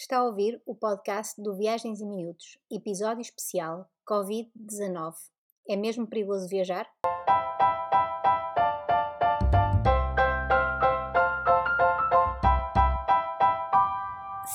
[0.00, 5.12] Está a ouvir o podcast do Viagens em Minutos, episódio especial Covid-19.
[5.68, 6.86] É mesmo perigoso viajar?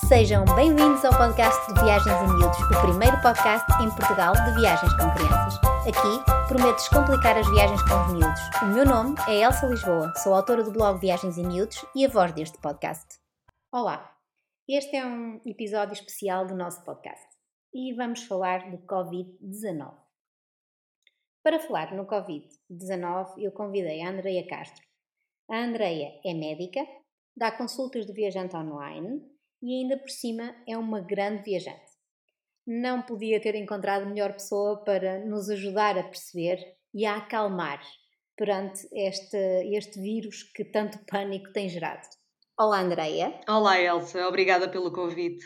[0.08, 4.92] Sejam bem-vindos ao podcast de Viagens em Miúdos, o primeiro podcast em Portugal de viagens
[4.94, 5.60] com crianças.
[5.86, 8.40] Aqui prometo descomplicar as viagens com os miúdos.
[8.62, 12.08] O meu nome é Elsa Lisboa, sou autora do blog Viagens em Miúdos e a
[12.08, 13.20] voz deste podcast.
[13.70, 14.15] Olá,
[14.68, 17.24] este é um episódio especial do nosso podcast
[17.72, 19.94] e vamos falar do Covid-19.
[21.40, 24.84] Para falar no Covid-19, eu convidei a Andreia Castro.
[25.48, 26.84] A Andreia é médica,
[27.36, 29.22] dá consultas de viajante online
[29.62, 31.92] e ainda por cima é uma grande viajante.
[32.66, 36.58] Não podia ter encontrado melhor pessoa para nos ajudar a perceber
[36.92, 37.80] e a acalmar
[38.36, 39.36] perante este,
[39.76, 42.15] este vírus que tanto pânico tem gerado.
[42.58, 43.38] Olá, Andreia.
[43.46, 44.26] Olá, Elsa.
[44.26, 45.44] Obrigada pelo convite.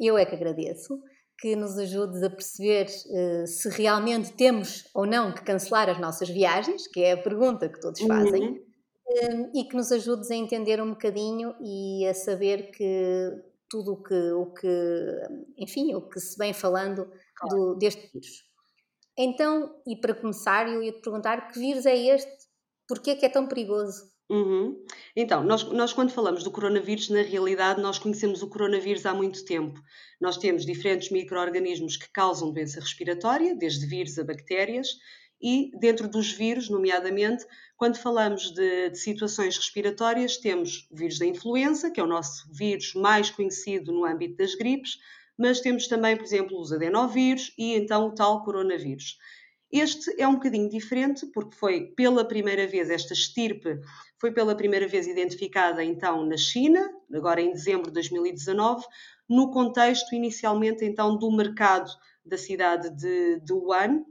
[0.00, 0.98] Eu é que agradeço
[1.38, 6.30] que nos ajudes a perceber uh, se realmente temos ou não que cancelar as nossas
[6.30, 8.54] viagens, que é a pergunta que todos fazem, uhum.
[8.54, 13.30] uh, e que nos ajudes a entender um bocadinho e a saber que
[13.68, 14.72] tudo o que, o que
[15.58, 17.74] enfim, o que se vem falando claro.
[17.74, 18.42] do, deste vírus.
[19.18, 22.46] Então, e para começar, eu ia te perguntar que vírus é este?
[22.88, 24.15] Porquê é que é tão perigoso?
[24.28, 24.84] Uhum.
[25.14, 29.44] Então, nós, nós quando falamos do coronavírus, na realidade, nós conhecemos o coronavírus há muito
[29.44, 29.80] tempo.
[30.20, 34.88] Nós temos diferentes micro-organismos que causam doença respiratória, desde vírus a bactérias,
[35.40, 37.44] e dentro dos vírus, nomeadamente,
[37.76, 42.50] quando falamos de, de, situações respiratórias, temos o vírus da influenza, que é o nosso
[42.52, 44.98] vírus mais conhecido no âmbito das gripes,
[45.38, 49.18] mas temos também, por exemplo, os adenovírus e então o tal coronavírus.
[49.70, 53.80] Este é um bocadinho diferente porque foi pela primeira vez, esta estirpe
[54.18, 58.84] foi pela primeira vez identificada então na China, agora em dezembro de 2019,
[59.28, 61.90] no contexto inicialmente então do mercado
[62.24, 64.04] da cidade de, de Wuhan,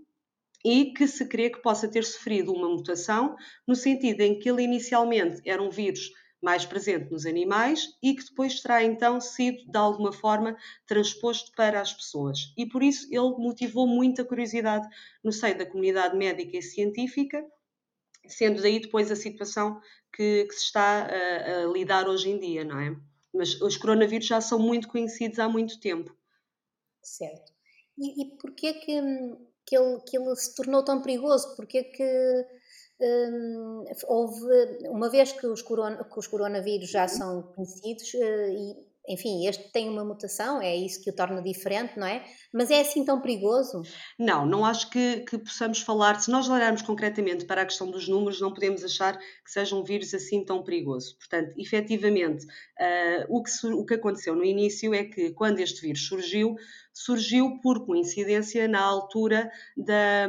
[0.64, 3.36] e que se crê que possa ter sofrido uma mutação,
[3.68, 6.12] no sentido em que ele inicialmente era um vírus
[6.42, 11.82] mais presente nos animais e que depois terá então sido de alguma forma transposto para
[11.82, 12.54] as pessoas.
[12.58, 14.88] E por isso ele motivou muita curiosidade
[15.24, 17.44] no seio da comunidade médica e científica,
[18.28, 19.80] sendo daí depois a situação
[20.14, 22.96] que, que se está a, a lidar hoje em dia, não é?
[23.34, 26.16] Mas os coronavírus já são muito conhecidos há muito tempo.
[27.02, 27.54] Certo.
[27.98, 29.02] E, e porquê que,
[29.66, 31.56] que, ele, que ele se tornou tão perigoso?
[31.56, 32.46] Porquê que
[34.08, 39.48] houve, uma vez que os, corona, que os coronavírus já são conhecidos, uh, e enfim,
[39.48, 42.24] este tem uma mutação, é isso que o torna diferente, não é?
[42.52, 43.82] Mas é assim tão perigoso?
[44.18, 48.08] Não, não acho que, que possamos falar, se nós olharmos concretamente para a questão dos
[48.08, 51.16] números, não podemos achar que seja um vírus assim tão perigoso.
[51.18, 56.08] Portanto, efetivamente, uh, o, que, o que aconteceu no início é que quando este vírus
[56.08, 56.56] surgiu,
[56.94, 60.28] surgiu por coincidência na altura da,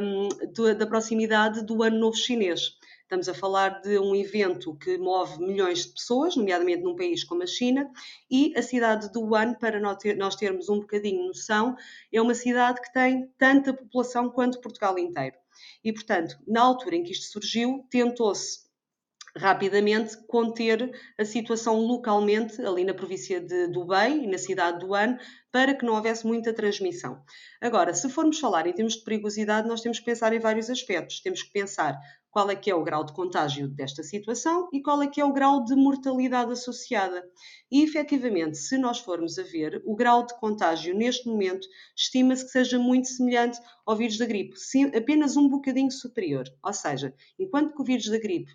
[0.77, 2.76] da proximidade do Ano Novo Chinês.
[3.07, 7.41] Estamos a falar de um evento que move milhões de pessoas, nomeadamente num país como
[7.41, 7.89] a China,
[8.29, 11.77] e a cidade de Wuhan, para nós termos um bocadinho noção,
[12.11, 15.37] é uma cidade que tem tanta população quanto Portugal inteiro.
[15.81, 18.67] E, portanto, na altura em que isto surgiu, tentou-se
[19.37, 25.17] rapidamente conter a situação localmente ali na província de Dubai e na cidade de Wuhan
[25.51, 27.23] para que não houvesse muita transmissão.
[27.61, 31.21] Agora, se formos falar em termos de perigosidade, nós temos que pensar em vários aspectos.
[31.21, 31.97] Temos que pensar
[32.37, 35.25] qual é que é o grau de contágio desta situação e qual é que é
[35.25, 37.27] o grau de mortalidade associada.
[37.71, 42.51] E, efetivamente, se nós formos a ver, o grau de contágio neste momento estima-se que
[42.51, 44.55] seja muito semelhante ao vírus da gripe,
[44.95, 46.45] apenas um bocadinho superior.
[46.63, 48.51] Ou seja, enquanto que o vírus da gripe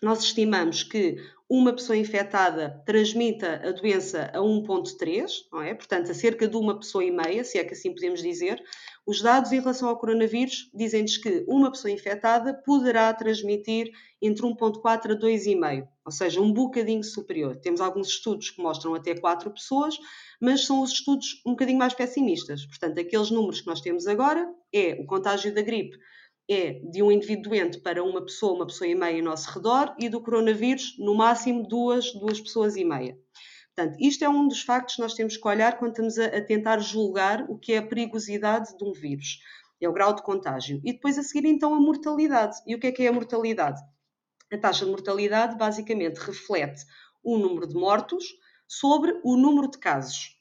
[0.00, 1.16] nós estimamos que
[1.50, 5.74] uma pessoa infectada transmita a doença a 1,3, não é?
[5.74, 8.62] Portanto, a cerca de uma pessoa e meia, se é que assim podemos dizer.
[9.06, 15.12] Os dados em relação ao coronavírus dizem-nos que uma pessoa infectada poderá transmitir entre 1,4
[15.12, 17.56] a 2,5, ou seja, um bocadinho superior.
[17.56, 19.96] Temos alguns estudos que mostram até 4 pessoas,
[20.38, 22.66] mas são os estudos um bocadinho mais pessimistas.
[22.66, 25.96] Portanto, aqueles números que nós temos agora é o contágio da gripe
[26.48, 29.94] é de um indivíduo doente para uma pessoa, uma pessoa e meia em nosso redor,
[29.98, 33.18] e do coronavírus, no máximo, duas, duas pessoas e meia.
[33.74, 36.44] Portanto, isto é um dos factos que nós temos que olhar quando estamos a, a
[36.44, 39.38] tentar julgar o que é a perigosidade de um vírus.
[39.80, 40.80] É o grau de contágio.
[40.84, 42.56] E depois a seguir, então, a mortalidade.
[42.66, 43.80] E o que é que é a mortalidade?
[44.52, 46.84] A taxa de mortalidade basicamente reflete
[47.22, 48.24] o número de mortos
[48.66, 50.36] sobre o número de casos.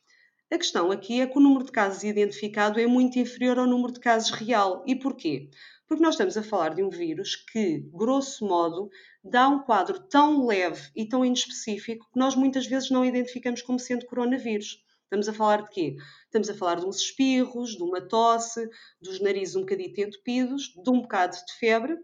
[0.50, 3.92] A questão aqui é que o número de casos identificado é muito inferior ao número
[3.92, 4.82] de casos real.
[4.88, 5.50] E porquê?
[5.88, 8.90] Porque nós estamos a falar de um vírus que, grosso modo,
[9.24, 13.80] dá um quadro tão leve e tão inespecífico que nós muitas vezes não identificamos como
[13.80, 14.84] sendo coronavírus.
[15.04, 15.96] Estamos a falar de quê?
[16.26, 18.70] Estamos a falar de uns espirros, de uma tosse,
[19.02, 21.98] dos narizes um bocadito entupidos, de um bocado de febre,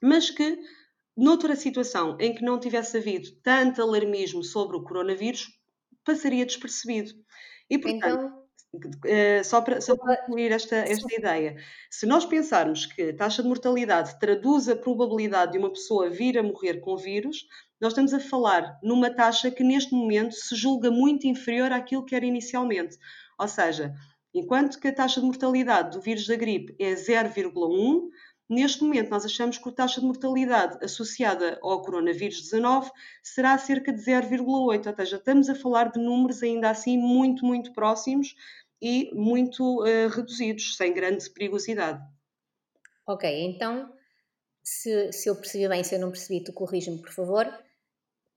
[0.00, 0.56] mas que
[1.16, 5.48] noutra situação em que não tivesse havido tanto alarmismo sobre o coronavírus,
[6.04, 7.12] passaria despercebido.
[7.68, 8.35] E, portanto, então...
[8.74, 11.56] Uh, só para, só para concluir esta, esta ideia,
[11.90, 16.36] se nós pensarmos que a taxa de mortalidade traduz a probabilidade de uma pessoa vir
[16.36, 17.46] a morrer com vírus,
[17.80, 22.14] nós estamos a falar numa taxa que neste momento se julga muito inferior àquilo que
[22.14, 22.98] era inicialmente.
[23.38, 23.94] Ou seja,
[24.34, 28.08] enquanto que a taxa de mortalidade do vírus da gripe é 0,1,
[28.48, 32.90] Neste momento, nós achamos que a taxa de mortalidade associada ao coronavírus 19
[33.22, 37.72] será cerca de 0,8, ou seja, estamos a falar de números ainda assim muito, muito
[37.72, 38.36] próximos
[38.80, 42.00] e muito uh, reduzidos, sem grande perigosidade.
[43.06, 43.92] Ok, então,
[44.62, 47.65] se, se eu percebi bem, se eu não percebi, tu corrige-me, por favor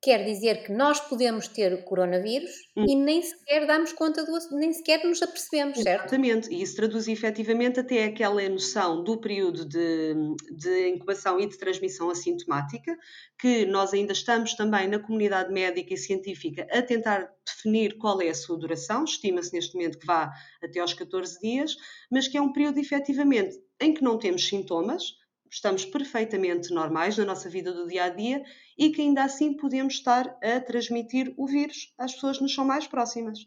[0.02, 2.86] quer dizer que nós podemos ter coronavírus hum.
[2.88, 6.02] e nem sequer damos conta do nem sequer nos apercebemos, certo?
[6.02, 10.16] Exatamente, e isso traduz efetivamente até aquela noção do período de,
[10.52, 12.98] de incubação e de transmissão assintomática,
[13.38, 18.30] que nós ainda estamos também na comunidade médica e científica a tentar definir qual é
[18.30, 20.32] a sua duração, estima-se neste momento que vá
[20.64, 21.76] até aos 14 dias,
[22.10, 25.20] mas que é um período efetivamente em que não temos sintomas,
[25.52, 28.44] estamos perfeitamente normais na nossa vida do dia a dia
[28.78, 32.66] e que ainda assim podemos estar a transmitir o vírus às pessoas que nos são
[32.66, 33.40] mais próximas.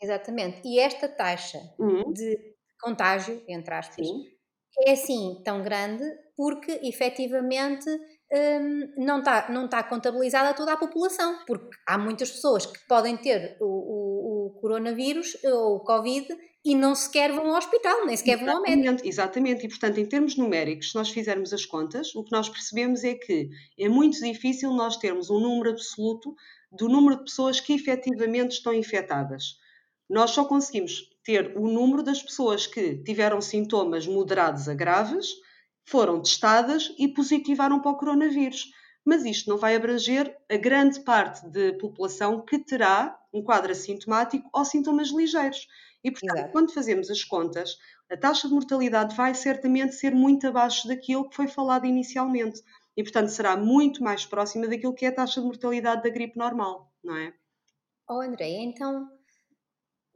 [0.00, 0.60] Exatamente.
[0.64, 2.12] E esta taxa uhum.
[2.12, 2.36] de
[2.80, 4.24] contágio, entre aspas, Sim.
[4.86, 6.04] é assim tão grande
[6.36, 7.88] porque efetivamente
[8.32, 13.16] hum, não está não tá contabilizada toda a população, porque há muitas pessoas que podem
[13.16, 16.26] ter o, o, o coronavírus ou o Covid
[16.64, 19.06] e não sequer vão ao hospital, nem sequer vão ao médico.
[19.06, 23.02] Exatamente, e portanto, em termos numéricos, se nós fizermos as contas, o que nós percebemos
[23.02, 26.34] é que é muito difícil nós termos um número absoluto
[26.70, 29.56] do número de pessoas que efetivamente estão infectadas.
[30.08, 35.34] Nós só conseguimos ter o número das pessoas que tiveram sintomas moderados a graves,
[35.84, 38.70] foram testadas e positivaram para o coronavírus.
[39.04, 44.48] Mas isto não vai abranger a grande parte da população que terá um quadro assintomático
[44.52, 45.66] ou sintomas ligeiros.
[46.04, 46.52] E, portanto, Exato.
[46.52, 47.76] quando fazemos as contas,
[48.10, 52.62] a taxa de mortalidade vai certamente ser muito abaixo daquilo que foi falado inicialmente.
[52.96, 56.36] E, portanto, será muito mais próxima daquilo que é a taxa de mortalidade da gripe
[56.36, 57.32] normal, não é?
[58.08, 59.08] Oh, André, então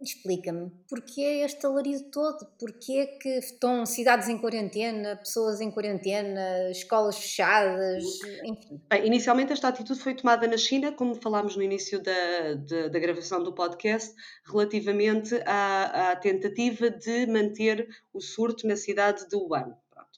[0.01, 2.47] explica-me, porquê este alarido todo?
[2.59, 8.05] Porquê que estão cidades em quarentena, pessoas em quarentena, escolas fechadas,
[8.45, 8.81] enfim?
[8.89, 12.99] Bem, inicialmente esta atitude foi tomada na China, como falámos no início da, da, da
[12.99, 14.15] gravação do podcast,
[14.45, 19.75] relativamente à, à tentativa de manter o surto na cidade de Wuhan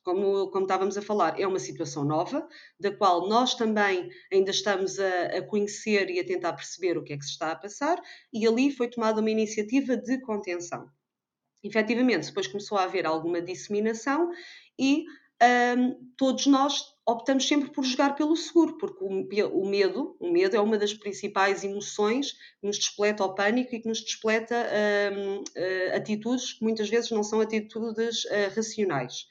[0.08, 2.49] como, como estávamos a falar, é uma situação nova,
[2.81, 7.12] da qual nós também ainda estamos a, a, conhecer e a tentar perceber o que
[7.12, 8.00] é que se está a passar,
[8.32, 10.88] e ali foi tomada uma iniciativa de contenção.
[11.62, 14.31] Efetivamente, depois começou a haver alguma disseminação
[14.78, 15.05] e
[15.76, 20.56] um, todos nós optamos sempre por jogar pelo seguro, porque o, o, medo, o medo
[20.56, 24.54] é uma das principais emoções que nos despleta ao pânico e que nos despleta
[25.12, 29.26] um, eh, atitudes que muitas vezes não são atitudes uh, racionais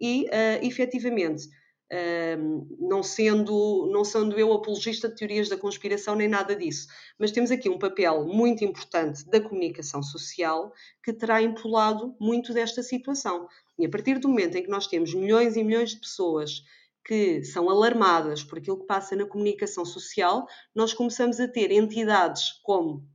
[0.00, 1.46] e, uh, efetivamente,
[1.92, 6.88] uh, não, sendo, não sendo eu apologista de teorias da conspiração nem nada disso,
[7.18, 10.72] mas temos aqui um papel muito importante da comunicação social
[11.04, 13.48] que terá empolado muito desta situação.
[13.78, 16.62] E a partir do momento em que nós temos milhões e milhões de pessoas
[17.04, 22.52] que são alarmadas por aquilo que passa na comunicação social, nós começamos a ter entidades
[22.62, 23.08] como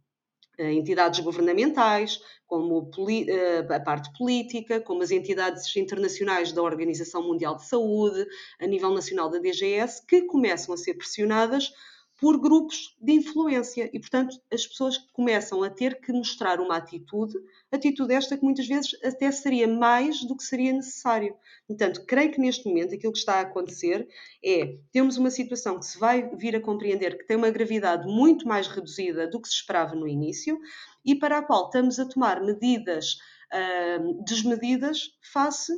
[0.58, 7.66] entidades governamentais, como eh, a parte política, como as entidades internacionais da Organização Mundial de
[7.66, 8.26] Saúde,
[8.60, 11.72] a nível nacional da DGS, que começam a ser pressionadas
[12.18, 17.36] por grupos de influência e, portanto, as pessoas começam a ter que mostrar uma atitude,
[17.72, 21.36] atitude esta que muitas vezes até seria mais do que seria necessário.
[21.68, 24.08] Portanto, creio que neste momento aquilo que está a acontecer
[24.44, 28.48] é temos uma situação que se vai vir a compreender que tem uma gravidade muito
[28.48, 30.58] mais reduzida do que se esperava no início
[31.04, 33.18] e para a qual estamos a tomar medidas
[33.52, 35.74] uh, desmedidas face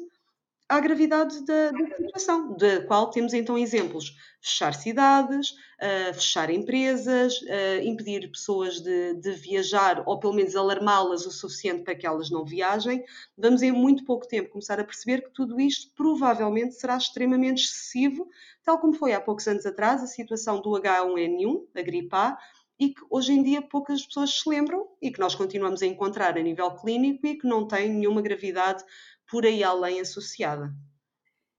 [0.70, 4.16] à gravidade da, da situação, da qual temos então exemplos.
[4.42, 11.26] Fechar cidades, uh, fechar empresas, uh, impedir pessoas de, de, viajar ou pelo menos alarmá-las
[11.26, 13.04] o suficiente para que elas não viajem.
[13.38, 18.28] Vamos em muito pouco tempo começar a perceber que tudo isto provavelmente será extremamente excessivo,
[18.64, 22.38] tal como foi há poucos anos atrás a situação do H1N1, a gripe A,
[22.80, 26.38] e que hoje em dia poucas pessoas se lembram e que nós continuamos a encontrar
[26.38, 28.84] a nível clínico e que não tem nenhuma gravidade
[29.30, 30.72] por aí além associada.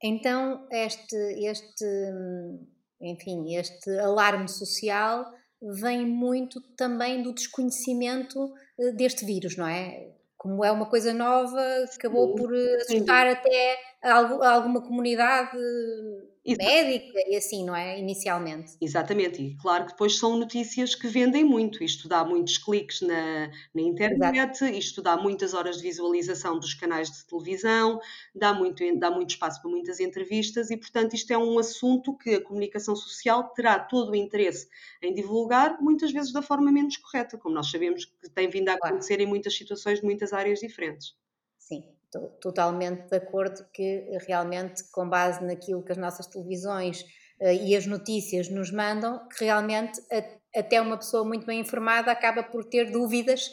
[0.02, 1.84] Então, este, este,
[3.00, 5.24] enfim, este alarme social
[5.60, 10.12] vem muito também do desconhecimento eh, deste vírus, não é?
[10.36, 11.60] Como é uma coisa nova,
[11.92, 15.58] acabou por assustar até alguma comunidade
[16.56, 17.98] médica e assim, não é?
[17.98, 18.76] Inicialmente.
[18.80, 23.50] Exatamente, e claro que depois são notícias que vendem muito, isto dá muitos cliques na,
[23.74, 24.78] na internet, Exato.
[24.78, 28.00] isto dá muitas horas de visualização dos canais de televisão,
[28.34, 32.34] dá muito, dá muito espaço para muitas entrevistas e, portanto, isto é um assunto que
[32.34, 34.68] a comunicação social terá todo o interesse
[35.02, 38.74] em divulgar, muitas vezes da forma menos correta, como nós sabemos que tem vindo a
[38.74, 39.22] acontecer claro.
[39.22, 41.14] em muitas situações de muitas áreas diferentes.
[42.08, 47.02] Estou totalmente de acordo que realmente, com base naquilo que as nossas televisões
[47.38, 52.10] uh, e as notícias nos mandam, que realmente a, até uma pessoa muito bem informada
[52.10, 53.50] acaba por ter dúvidas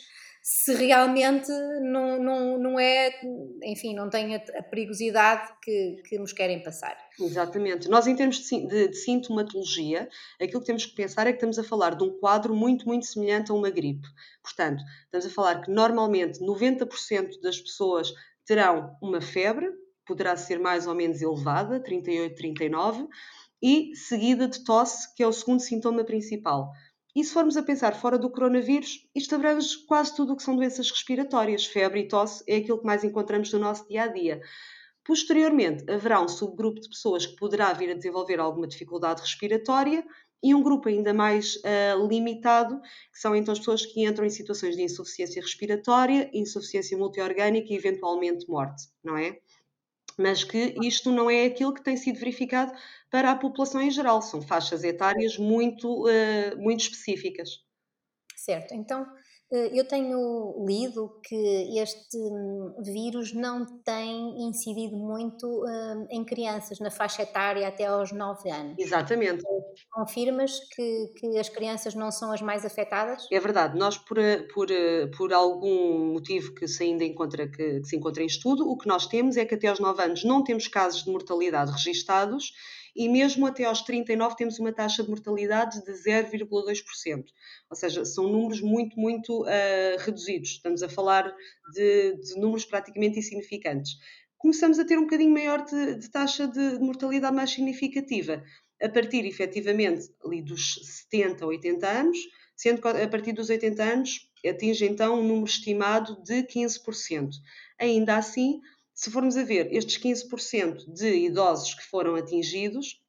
[0.47, 3.19] se realmente não, não, não é,
[3.63, 6.95] enfim, não tem a, a perigosidade que, que nos querem passar.
[7.19, 7.89] Exatamente.
[7.89, 10.07] Nós, em termos de, de, de, sintomatologia,
[10.39, 13.07] aquilo que temos que pensar é que estamos a falar de um quadro muito, muito
[13.07, 14.07] semelhante a uma gripe.
[14.43, 18.13] Portanto, estamos a falar que normalmente 90% das pessoas
[18.45, 19.69] terão uma febre,
[20.05, 23.07] poderá ser mais ou menos elevada, 38, 39,
[23.61, 26.71] e seguida de tosse, que é o segundo sintoma principal.
[27.15, 30.55] E se formos a pensar fora do coronavírus, isto abrange quase tudo o que são
[30.55, 31.65] doenças respiratórias.
[31.65, 34.41] Febre e tosse é aquilo que mais encontramos no nosso dia a dia.
[35.05, 40.03] Posteriormente, haverá um subgrupo de pessoas que poderá vir a desenvolver alguma dificuldade respiratória
[40.41, 44.31] e um grupo ainda mais uh, limitado, que são então as pessoas que entram em
[44.31, 49.37] situações de insuficiência respiratória, insuficiência multiorgânica e eventualmente morte, não é?
[50.17, 52.73] Mas que isto não é aquilo que tem sido verificado
[53.11, 57.63] para a população em geral, são faixas etárias muito, uh, muito específicas.
[58.35, 59.05] Certo, então
[59.51, 66.89] eu tenho lido que este hum, vírus não tem incidido muito hum, em crianças, na
[66.89, 68.75] faixa etária até aos 9 anos.
[68.77, 69.43] Exatamente.
[69.91, 73.27] Confirmas que, que as crianças não são as mais afetadas?
[73.31, 73.77] É verdade.
[73.77, 74.17] Nós, por,
[74.53, 74.67] por,
[75.15, 78.87] por algum motivo que se ainda encontra, que, que se encontra em estudo, o que
[78.87, 82.51] nós temos é que até aos 9 anos não temos casos de mortalidade registados
[82.95, 87.25] e mesmo até aos 39 temos uma taxa de mortalidade de 0,2%.
[87.69, 90.51] Ou seja, são números muito, muito uh, reduzidos.
[90.51, 91.35] Estamos a falar
[91.73, 93.97] de, de, números praticamente insignificantes.
[94.37, 98.43] Começamos a ter um bocadinho maior de, de taxa de mortalidade mais significativa,
[98.81, 100.75] a partir, efetivamente, ali dos
[101.09, 102.17] 70, 80 anos,
[102.55, 107.29] sendo que a partir dos 80 anos atinge então um número estimado de 15%.
[107.79, 108.61] Ainda assim,
[108.95, 113.01] se formos a ver estes 15% de idosos que foram atingidos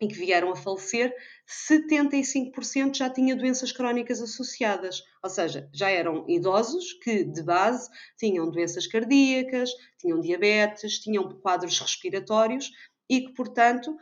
[0.00, 1.14] e que vieram a falecer,
[1.46, 8.50] 75% já tinha doenças crónicas associadas, ou seja, já eram idosos que, de base, tinham
[8.50, 12.70] doenças cardíacas, tinham diabetes, tinham quadros respiratórios
[13.08, 13.96] e que, portanto,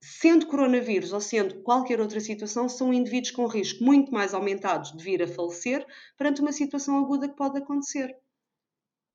[0.00, 5.02] sendo coronavírus ou sendo qualquer outra situação, são indivíduos com risco muito mais aumentados de
[5.02, 5.86] vir a falecer
[6.18, 8.14] perante uma situação aguda que pode acontecer.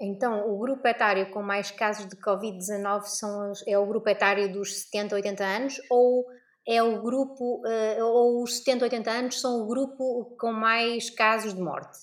[0.01, 3.03] Então, o grupo etário com mais casos de Covid-19
[3.67, 6.25] é o grupo etário dos 70, 80 anos ou
[6.67, 11.53] é o grupo, uh, ou os 70, 80 anos são o grupo com mais casos
[11.53, 11.97] de morte?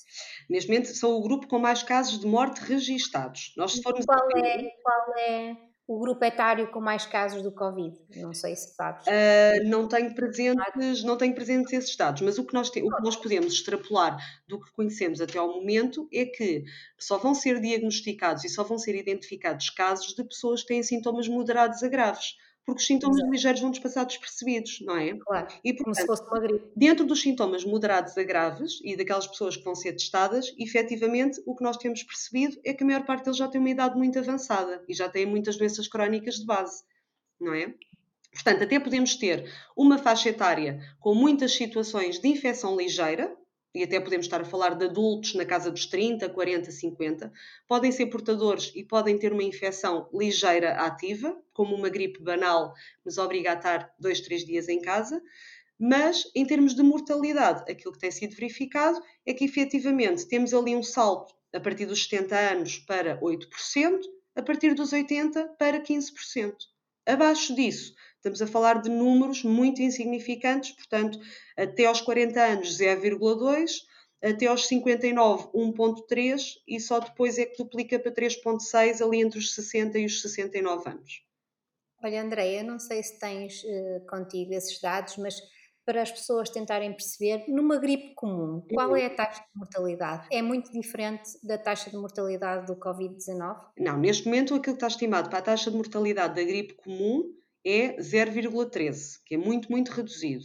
[0.51, 3.55] Neste momento são o grupo com mais casos de morte registados.
[3.57, 7.97] Nós, se formos qual, é, qual é o grupo etário com mais casos do Covid?
[8.17, 9.07] Não sei se sabes.
[9.07, 12.89] Uh, não tenho presentes, não tenho presentes esses dados, mas o que, nós te, o
[12.89, 16.65] que nós podemos extrapolar do que conhecemos até ao momento é que
[16.99, 21.29] só vão ser diagnosticados e só vão ser identificados casos de pessoas que têm sintomas
[21.29, 22.37] moderados a graves
[22.67, 23.33] porque os sintomas Exato.
[23.33, 25.17] ligeiros vão-nos passar despercebidos, não é?
[25.17, 26.67] Claro, e, portanto, como se fosse uma gripe.
[26.75, 31.55] Dentro dos sintomas moderados a graves e daquelas pessoas que vão ser testadas, efetivamente, o
[31.55, 34.19] que nós temos percebido é que a maior parte deles já tem uma idade muito
[34.19, 36.83] avançada e já têm muitas doenças crónicas de base,
[37.41, 37.73] não é?
[38.33, 43.35] Portanto, até podemos ter uma faixa etária com muitas situações de infecção ligeira,
[43.77, 47.31] e até podemos estar a falar de adultos na casa dos 30, 40, 50,
[47.69, 52.73] podem ser portadores e podem ter uma infecção ligeira ativa, como uma gripe banal,
[53.05, 55.23] nos obriga a estar dois, três dias em casa.
[55.79, 60.75] Mas, em termos de mortalidade, aquilo que tem sido verificado é que efetivamente temos ali
[60.75, 64.01] um salto a partir dos 70 anos para 8%,
[64.35, 66.55] a partir dos 80 para 15%.
[67.07, 67.95] Abaixo disso,
[68.27, 71.17] Estamos a falar de números muito insignificantes, portanto,
[71.57, 73.83] até aos 40 anos 0,2,
[74.21, 79.55] até aos 59 1,3 e só depois é que duplica para 3,6 ali entre os
[79.55, 81.23] 60 e os 69 anos.
[82.03, 85.41] Olha, Andréia, não sei se tens uh, contigo esses dados, mas
[85.87, 90.27] para as pessoas tentarem perceber, numa gripe comum, qual é a taxa de mortalidade?
[90.33, 93.57] É muito diferente da taxa de mortalidade do Covid-19?
[93.79, 97.33] Não, neste momento aquilo que está estimado para a taxa de mortalidade da gripe comum
[97.65, 100.45] é 0,13, que é muito, muito reduzido.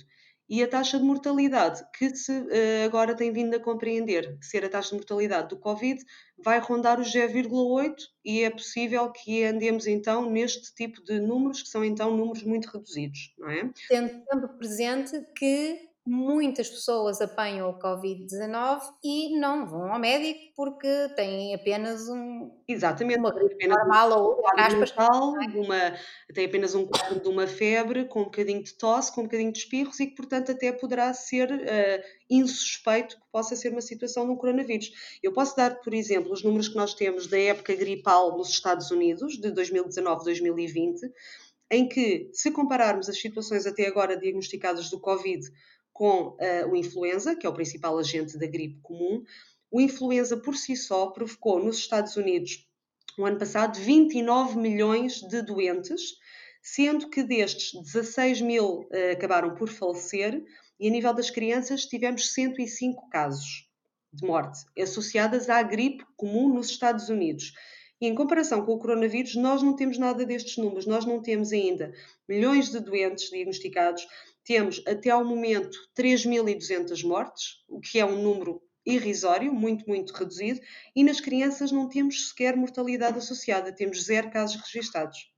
[0.51, 4.69] E a taxa de mortalidade, que se uh, agora tem vindo a compreender ser a
[4.69, 6.03] taxa de mortalidade do Covid,
[6.37, 11.69] vai rondar os 0,8 e é possível que andemos então neste tipo de números, que
[11.69, 13.69] são então números muito reduzidos, não é?
[13.87, 20.87] Tendo sempre presente que muitas pessoas apanham o Covid-19 e não vão ao médico porque
[21.15, 24.91] têm apenas um, Exatamente, uma gripe normal ou aspas.
[25.53, 25.95] uma,
[26.33, 29.51] tem apenas um quadro de uma febre com um bocadinho de tosse, com um bocadinho
[29.51, 34.25] de espirros e que, portanto, até poderá ser uh, insuspeito que possa ser uma situação
[34.25, 34.91] de um coronavírus.
[35.21, 38.89] Eu posso dar, por exemplo, os números que nós temos da época gripal nos Estados
[38.89, 40.95] Unidos, de 2019-2020,
[41.69, 45.49] em que, se compararmos as situações até agora diagnosticadas do Covid
[46.01, 49.23] com uh, o influenza, que é o principal agente da gripe comum.
[49.69, 52.67] O influenza por si só provocou nos Estados Unidos,
[53.15, 56.15] no ano passado, 29 milhões de doentes,
[56.59, 60.43] sendo que destes 16 mil uh, acabaram por falecer
[60.79, 63.69] e a nível das crianças tivemos 105 casos
[64.11, 67.53] de morte associadas à gripe comum nos Estados Unidos.
[68.01, 71.51] E em comparação com o coronavírus, nós não temos nada destes números, nós não temos
[71.51, 71.93] ainda
[72.27, 74.07] milhões de doentes diagnosticados,
[74.43, 80.59] temos até ao momento 3.200 mortes, o que é um número irrisório, muito, muito reduzido,
[80.95, 85.31] e nas crianças não temos sequer mortalidade associada, temos zero casos registados.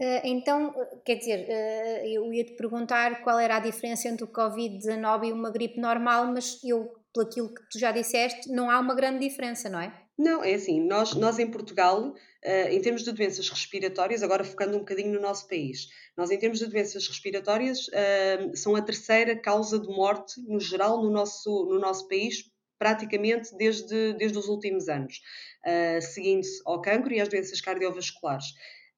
[0.00, 4.28] Eh, então, quer dizer, eh, eu ia te perguntar qual era a diferença entre o
[4.32, 8.94] Covid-19 e uma gripe normal, mas eu, pelo que tu já disseste, não há uma
[8.94, 10.01] grande diferença, não é?
[10.18, 14.76] Não, é assim, nós, nós em Portugal, uh, em termos de doenças respiratórias, agora focando
[14.76, 19.34] um bocadinho no nosso país, nós em termos de doenças respiratórias uh, são a terceira
[19.34, 22.44] causa de morte, no geral, no nosso, no nosso país,
[22.78, 25.22] praticamente desde, desde os últimos anos,
[25.66, 28.46] uh, seguindo-se ao cancro e às doenças cardiovasculares.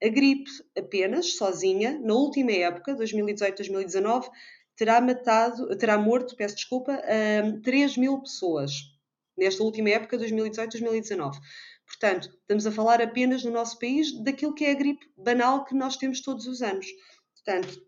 [0.02, 4.28] A gripe apenas, sozinha, na última época, 2018-2019,
[4.76, 7.00] terá matado, terá morto, peço desculpa,
[7.62, 8.93] 3 mil pessoas
[9.37, 11.38] nesta última época, 2018-2019.
[11.87, 15.75] Portanto, estamos a falar apenas no nosso país daquilo que é a gripe banal que
[15.75, 16.87] nós temos todos os anos.
[17.35, 17.79] Portanto,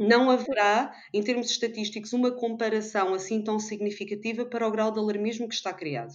[0.00, 5.48] não haverá, em termos estatísticos, uma comparação assim tão significativa para o grau de alarmismo
[5.48, 6.14] que está criado.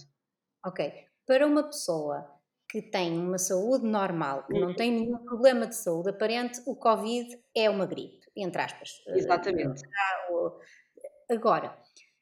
[0.64, 0.92] Ok.
[1.26, 2.28] Para uma pessoa
[2.68, 4.76] que tem uma saúde normal, que não uhum.
[4.76, 8.90] tem nenhum problema de saúde aparente, o Covid é uma gripe, entre aspas.
[9.08, 9.82] Exatamente.
[11.28, 11.79] Agora,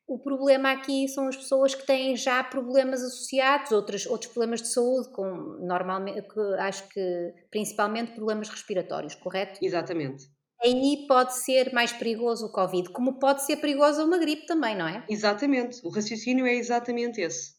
[0.09, 4.69] o problema aqui são as pessoas que têm já problemas associados, outros, outros problemas de
[4.69, 5.27] saúde, com
[5.61, 6.27] normalmente,
[6.59, 9.61] acho que principalmente problemas respiratórios, correto?
[9.63, 10.25] Exatamente.
[10.65, 14.89] Aí pode ser mais perigoso o Covid, como pode ser perigosa uma gripe também, não
[14.89, 15.05] é?
[15.09, 17.59] Exatamente, o raciocínio é exatamente esse.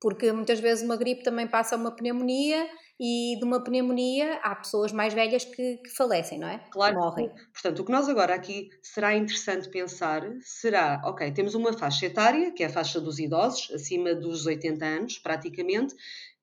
[0.00, 4.54] Porque muitas vezes uma gripe também passa a uma pneumonia e de uma pneumonia há
[4.54, 6.58] pessoas mais velhas que, que falecem, não é?
[6.70, 6.96] Claro.
[6.96, 7.30] Morrem.
[7.52, 12.52] Portanto, o que nós agora aqui será interessante pensar será, ok, temos uma faixa etária,
[12.52, 15.94] que é a faixa dos idosos, acima dos 80 anos, praticamente,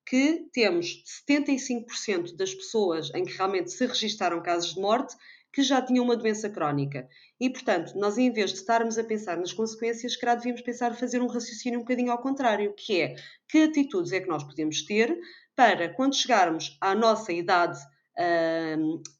[0.04, 5.16] que temos 75% das pessoas em que realmente se registaram casos de morte
[5.52, 7.06] que já tinham uma doença crónica.
[7.38, 11.20] E, portanto, nós em vez de estarmos a pensar nas consequências, calhar devíamos pensar fazer
[11.20, 13.14] um raciocínio um bocadinho ao contrário, que é
[13.48, 15.14] que atitudes é que nós podemos ter
[15.54, 17.78] para quando chegarmos à nossa idade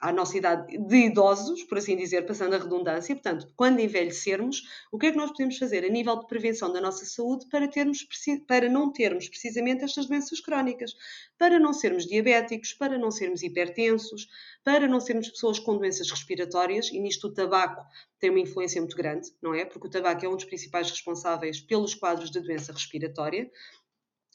[0.00, 4.98] à nossa idade de idosos, por assim dizer, passando a redundância, portanto, quando envelhecermos, o
[4.98, 8.06] que é que nós podemos fazer a nível de prevenção da nossa saúde para, termos,
[8.46, 10.94] para não termos precisamente estas doenças crónicas,
[11.38, 14.28] para não sermos diabéticos, para não sermos hipertensos,
[14.62, 17.82] para não sermos pessoas com doenças respiratórias, e nisto o tabaco
[18.18, 19.64] tem uma influência muito grande, não é?
[19.64, 23.50] Porque o tabaco é um dos principais responsáveis pelos quadros de doença respiratória.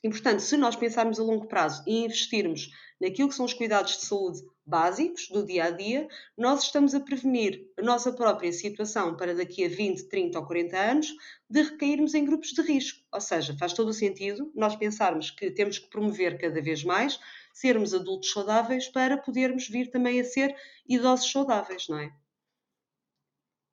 [0.03, 2.69] E, portanto, se nós pensarmos a longo prazo e investirmos
[3.01, 6.07] naquilo que são os cuidados de saúde básicos do dia a dia,
[6.37, 10.77] nós estamos a prevenir a nossa própria situação para daqui a 20, 30 ou 40
[10.77, 11.07] anos
[11.49, 13.03] de recairmos em grupos de risco.
[13.11, 17.19] Ou seja, faz todo o sentido nós pensarmos que temos que promover cada vez mais
[17.53, 20.55] sermos adultos saudáveis para podermos vir também a ser
[20.87, 22.11] idosos saudáveis, não é?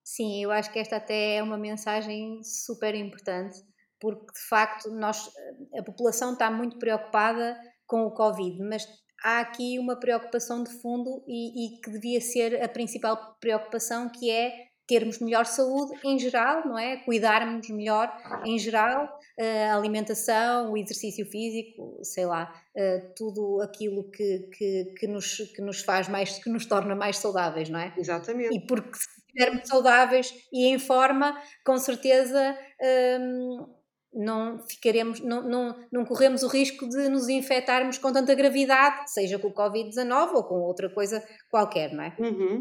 [0.02, 3.62] Sim, eu acho que esta até é uma mensagem super importante
[4.04, 5.30] porque de facto nós,
[5.78, 8.86] a população está muito preocupada com o Covid, mas
[9.24, 14.30] há aqui uma preocupação de fundo e, e, que devia ser a principal preocupação, que
[14.30, 14.52] é
[14.86, 16.98] termos melhor saúde em geral, não é?
[16.98, 18.14] Cuidarmos melhor
[18.44, 19.08] em geral,
[19.40, 22.52] a alimentação, o exercício físico, sei lá,
[23.16, 27.70] tudo aquilo que, que, que, nos, que nos faz mais, que nos torna mais saudáveis,
[27.70, 27.94] não é?
[27.96, 28.54] Exatamente.
[28.54, 32.54] E porque se estivermos saudáveis e em forma, com certeza.
[33.18, 33.66] Hum,
[34.14, 39.38] não ficaremos, não, não, não corremos o risco de nos infectarmos com tanta gravidade, seja
[39.38, 42.16] com o Covid-19 ou com outra coisa qualquer, não é?
[42.18, 42.60] Uhum.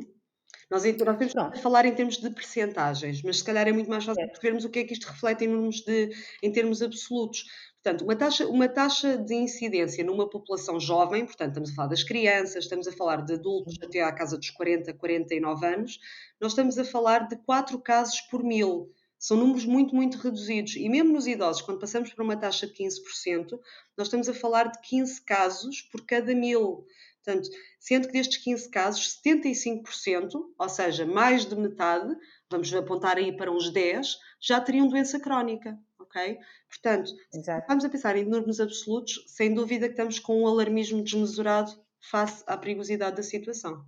[0.69, 4.03] Nós, nós temos que falar em termos de percentagens, mas se calhar é muito mais
[4.05, 6.09] fácil percebermos o que é que isto reflete em termos, de,
[6.41, 7.45] em termos absolutos.
[7.83, 12.03] Portanto, uma taxa, uma taxa de incidência numa população jovem, portanto, estamos a falar das
[12.03, 15.99] crianças, estamos a falar de adultos até à casa dos 40, 49 anos,
[16.39, 18.89] nós estamos a falar de 4 casos por mil.
[19.23, 20.75] São números muito, muito reduzidos.
[20.75, 23.57] E mesmo nos idosos, quando passamos para uma taxa de 15%,
[23.97, 26.85] nós estamos a falar de 15 casos por cada mil.
[27.23, 27.47] Portanto,
[27.79, 32.13] sendo que destes 15 casos, 75%, ou seja, mais de metade,
[32.51, 36.37] vamos apontar aí para uns 10, já teriam doença crónica ok?
[36.69, 37.65] Portanto, Exato.
[37.67, 41.71] vamos a pensar em números absolutos, sem dúvida que estamos com um alarmismo desmesurado
[42.11, 43.85] face à perigosidade da situação.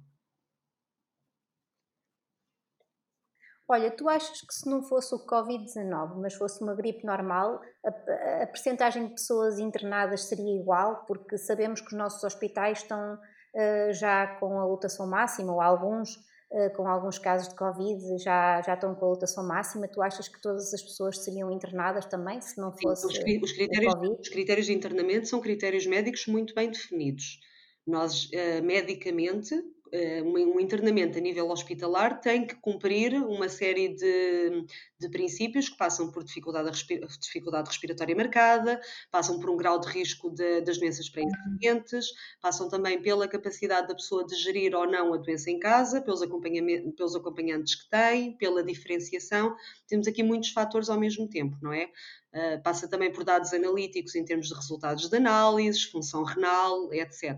[3.68, 8.44] Olha, tu achas que se não fosse o Covid-19, mas fosse uma gripe normal, a,
[8.44, 11.04] a percentagem de pessoas internadas seria igual?
[11.08, 16.16] Porque sabemos que os nossos hospitais estão uh, já com a lotação máxima, ou alguns
[16.52, 19.88] eh, com alguns casos de Covid, já, já estão com a lotação máxima.
[19.88, 23.94] Tu achas que todas as pessoas seriam internadas também, se não fosse Sim, os, critérios,
[24.20, 27.40] os critérios de internamento são critérios médicos muito bem definidos.
[27.86, 29.54] Nós, uh, medicamente,
[30.24, 34.66] um internamento a nível hospitalar tem que cumprir uma série de,
[35.00, 36.72] de princípios que passam por dificuldade,
[37.22, 38.82] dificuldade respiratória marcada,
[39.12, 42.08] passam por um grau de risco de, das doenças pré-existentes,
[42.42, 46.22] passam também pela capacidade da pessoa de gerir ou não a doença em casa, pelos,
[46.96, 49.56] pelos acompanhantes que tem, pela diferenciação.
[49.88, 51.90] Temos aqui muitos fatores ao mesmo tempo, não é?
[52.36, 57.34] Uh, passa também por dados analíticos em termos de resultados de análises, função renal, etc.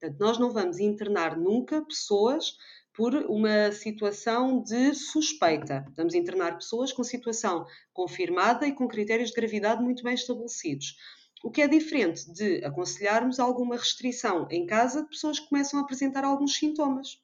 [0.00, 2.56] Portanto, nós não vamos internar nunca pessoas
[2.92, 5.84] por uma situação de suspeita.
[5.96, 10.96] Vamos internar pessoas com situação confirmada e com critérios de gravidade muito bem estabelecidos.
[11.44, 15.82] O que é diferente de aconselharmos alguma restrição em casa de pessoas que começam a
[15.82, 17.22] apresentar alguns sintomas.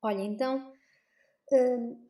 [0.00, 0.72] Olha, então,
[1.52, 2.07] hum,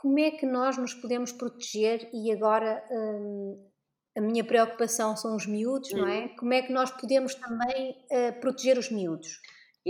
[0.00, 3.68] como é que nós nos podemos proteger e agora hum,
[4.16, 6.28] a minha preocupação são os miúdos, não é?
[6.36, 9.40] Como é que nós podemos também uh, proteger os miúdos?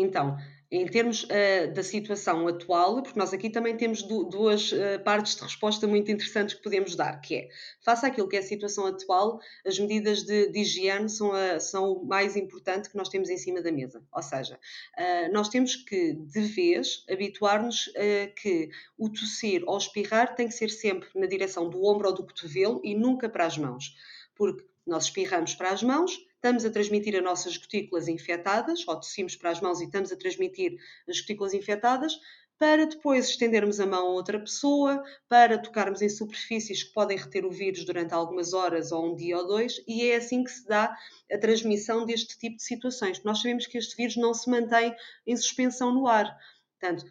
[0.00, 0.36] Então,
[0.70, 5.34] em termos uh, da situação atual, porque nós aqui também temos du duas uh, partes
[5.34, 7.48] de resposta muito interessantes que podemos dar, que é,
[7.82, 11.92] face àquilo que é a situação atual, as medidas de, de higiene são, a, são
[11.92, 14.04] o mais importante que nós temos em cima da mesa.
[14.12, 20.34] Ou seja, uh, nós temos que, de vez, habituar-nos a que o tossir ou espirrar
[20.34, 23.56] tem que ser sempre na direção do ombro ou do cotovelo e nunca para as
[23.56, 23.96] mãos.
[24.34, 29.34] Porque nós espirramos para as mãos, estamos a transmitir as nossas gotículas infectadas, ou tossimos
[29.34, 32.18] para as mãos e estamos a transmitir as gotículas infectadas,
[32.56, 37.44] para depois estendermos a mão a outra pessoa, para tocarmos em superfícies que podem reter
[37.44, 40.66] o vírus durante algumas horas ou um dia ou dois, e é assim que se
[40.66, 40.96] dá
[41.30, 43.22] a transmissão deste tipo de situações.
[43.22, 44.94] Nós sabemos que este vírus não se mantém
[45.26, 46.36] em suspensão no ar.
[46.80, 47.04] Portanto,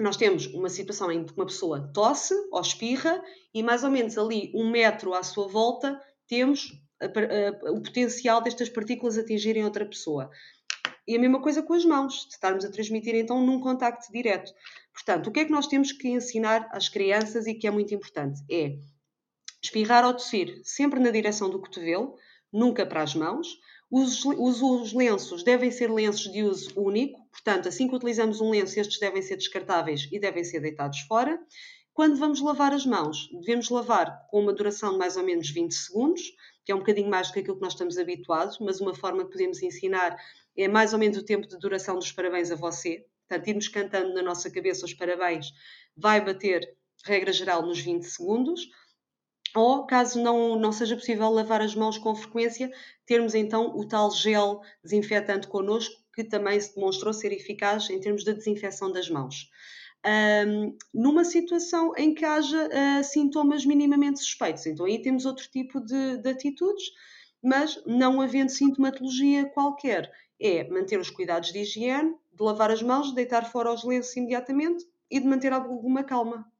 [0.00, 3.22] nós temos uma situação em que uma pessoa tosse ou espirra
[3.52, 6.72] e mais ou menos ali um metro à sua volta temos
[7.70, 10.30] o potencial destas partículas atingirem outra pessoa.
[11.06, 14.52] E a mesma coisa com as mãos, de estarmos a transmitir então num contacto direto.
[14.92, 17.92] Portanto, o que é que nós temos que ensinar às crianças e que é muito
[17.94, 18.40] importante?
[18.50, 18.76] É
[19.62, 22.16] espirrar ou tossir sempre na direção do cotovelo,
[22.52, 23.48] nunca para as mãos.
[23.90, 28.50] Os, os, os, lenços devem ser lenços de uso único, portanto, assim que utilizamos um
[28.50, 31.38] lenço, estes devem ser descartáveis e devem ser deitados fora.
[31.92, 35.72] Quando vamos lavar as mãos, devemos lavar com uma duração de mais ou menos 20
[35.72, 36.22] segundos
[36.64, 39.24] que é um bocadinho mais do que aquilo que nós estamos habituados, mas uma forma
[39.24, 40.16] que podemos ensinar
[40.56, 43.06] é mais ou menos o tempo de duração dos parabéns a você.
[43.28, 45.52] Portanto, irmos cantando na nossa cabeça os parabéns
[45.96, 48.68] vai bater, regra geral, nos 20 segundos.
[49.54, 52.70] Ou, caso não, não seja possível lavar as mãos com frequência,
[53.04, 58.24] termos então o tal gel desinfetante connosco, que também se demonstrou ser eficaz em termos
[58.24, 59.50] de desinfecção das mãos
[60.04, 64.66] um, numa situação em que haja uh, sintomas minimamente suspeitos.
[64.66, 66.84] Então aí temos outro tipo de, de atitudes,
[67.42, 70.10] mas não havendo sintomatologia qualquer.
[70.40, 74.16] É manter os cuidados de higiene, de lavar as mãos, de deitar fora os lenços
[74.16, 76.50] imediatamente e de manter alguma calma.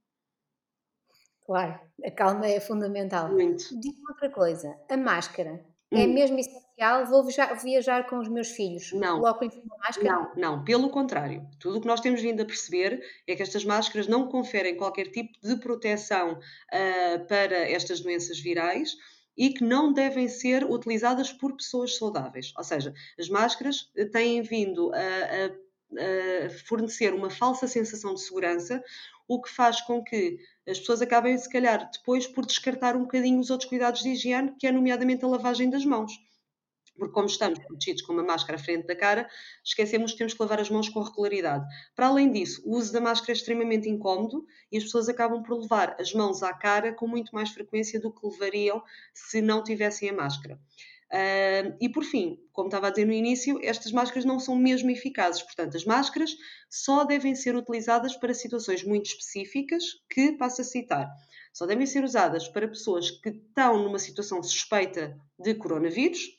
[1.44, 3.32] Claro, a calma é fundamental.
[3.32, 3.64] Muito.
[3.80, 6.12] Diz-me outra coisa, a máscara é hum.
[6.14, 6.38] mesmo
[6.72, 7.06] essencial?
[7.06, 7.24] Vou
[7.62, 8.92] viajar, com os meus filhos?
[8.92, 9.20] Não.
[9.20, 10.12] Coloco em cima máscara?
[10.12, 10.64] Não, não.
[10.64, 11.46] Pelo contrário.
[11.58, 15.08] Tudo o que nós temos vindo a perceber é que estas máscaras não conferem qualquer
[15.08, 18.96] tipo de proteção uh, para estas doenças virais
[19.36, 22.52] e que não devem ser utilizadas por pessoas saudáveis.
[22.56, 28.82] Ou seja, as máscaras têm vindo a, a fornecer uma falsa sensação de segurança,
[29.28, 33.40] o que faz com que as pessoas acabem, se calhar, depois por descartar um bocadinho
[33.40, 36.12] os outros cuidados de higiene, que é nomeadamente a lavagem das mãos.
[36.96, 39.28] Porque como estamos protegidos com uma máscara à frente da cara,
[39.64, 41.64] esquecemos que temos que lavar as mãos com regularidade.
[41.94, 45.58] Para além disso, o uso da máscara é extremamente incómodo e as pessoas acabam por
[45.58, 48.82] levar as mãos à cara com muito mais frequência do que levariam
[49.14, 50.58] se não tivessem a máscara.
[51.12, 54.90] Uh, e por fim, como estava a dizer no início, estas máscaras não são mesmo
[54.90, 56.34] eficazes, portanto, as máscaras
[56.70, 61.10] só devem ser utilizadas para situações muito específicas que passo a citar.
[61.52, 66.30] Só devem ser usadas para pessoas que estão numa situação suspeita de coronavírus,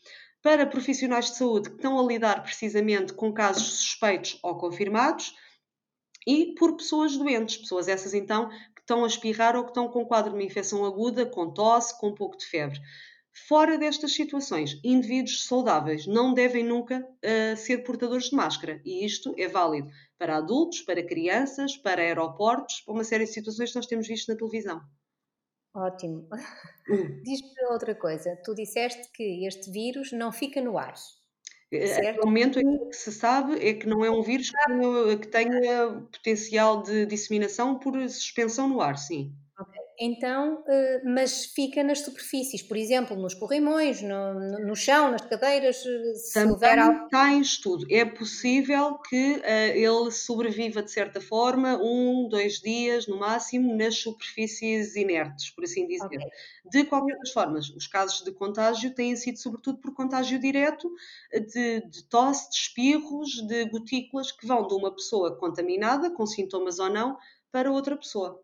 [0.44, 5.34] para profissionais de saúde que estão a lidar precisamente com casos suspeitos ou confirmados
[6.28, 10.06] e por pessoas doentes, pessoas essas então que estão a espirrar ou que estão com
[10.06, 12.80] quadro de uma infecção aguda, com tosse, com um pouco de febre.
[13.48, 19.34] Fora destas situações, indivíduos saudáveis não devem nunca uh, ser portadores de máscara e isto
[19.38, 23.88] é válido para adultos, para crianças, para aeroportos, para uma série de situações que nós
[23.88, 24.82] temos visto na televisão.
[25.74, 26.28] Ótimo.
[26.90, 27.22] Hum.
[27.24, 28.36] Diz-me outra coisa.
[28.44, 30.94] Tu disseste que este vírus não fica no ar.
[31.72, 32.10] Eh, certo?
[32.10, 32.60] Até o momento
[32.90, 37.06] que se sabe é que não é um vírus que tenha, que tenha potencial de
[37.08, 39.36] disseminação por suspensão no ar, sim.
[40.06, 45.78] Então, eh, mas fica nas superfícies, por exemplo, nos corrimões, no, no chão, nas cadeiras,
[45.78, 47.06] eh, se Também houver algo...
[47.06, 47.86] está em estudo.
[47.89, 49.42] É possível que uh,
[49.74, 55.88] ele sobreviva de certa forma um, dois dias no máximo nas superfícies inertes, por assim
[55.88, 56.06] dizer.
[56.06, 56.28] Okay.
[56.70, 60.92] De qualquer das formas, os casos de contágio têm sido sobretudo por contágio direto
[61.32, 66.78] de, de tosse, de espirros, de gotículas que vão de uma pessoa contaminada, com sintomas
[66.78, 67.18] ou não,
[67.50, 68.44] para outra pessoa.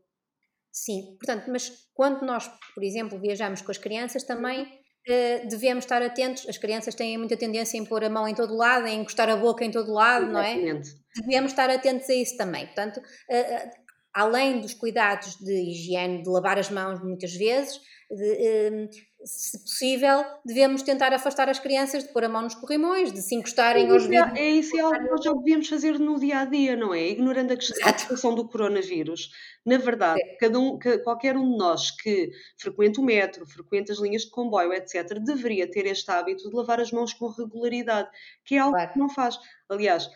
[0.71, 6.01] Sim, portanto, mas quando nós, por exemplo, viajamos com as crianças, também uh, devemos estar
[6.01, 6.47] atentos.
[6.47, 9.35] As crianças têm muita tendência em pôr a mão em todo lado, em encostar a
[9.35, 10.89] boca em todo lado, Exatamente.
[10.89, 11.21] não é?
[11.21, 12.65] Devemos estar atentos a isso também.
[12.67, 13.69] Portanto, uh,
[14.13, 17.79] além dos cuidados de higiene, de lavar as mãos muitas vezes,
[18.09, 18.89] de,
[19.23, 23.35] se possível, devemos tentar afastar as crianças de pôr a mão nos corrimões, de se
[23.35, 24.37] encostarem aos vidros.
[24.37, 27.09] É isso, é algo que nós já devíamos fazer no dia a dia, não é?
[27.09, 29.29] Ignorando a situação do coronavírus.
[29.65, 34.23] Na verdade, cada um, qualquer um de nós que frequenta o metro, frequenta as linhas
[34.23, 38.09] de comboio, etc., deveria ter este hábito de lavar as mãos com regularidade,
[38.45, 38.93] que é algo claro.
[38.93, 39.37] que não faz.
[39.67, 40.09] Aliás,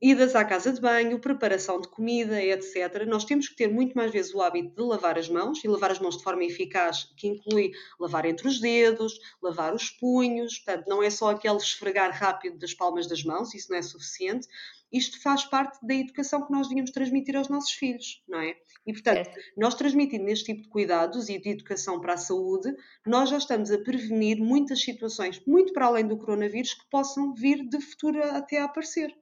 [0.00, 3.04] idas à casa de banho, preparação de comida, etc.
[3.06, 5.90] Nós temos que ter muito mais vezes o hábito de lavar as mãos e lavar
[5.90, 10.86] as mãos de forma eficaz, que inclui lavar entre os dedos, lavar os punhos, portanto,
[10.86, 14.46] não é só aquele esfregar rápido das palmas das mãos, isso não é suficiente.
[14.92, 18.54] Isto faz parte da educação que nós devíamos transmitir aos nossos filhos, não é?
[18.86, 19.34] E, portanto, é.
[19.56, 22.72] nós transmitindo este tipo de cuidados e de educação para a saúde,
[23.04, 27.68] nós já estamos a prevenir muitas situações, muito para além do coronavírus, que possam vir
[27.68, 29.12] de futuro até a aparecer.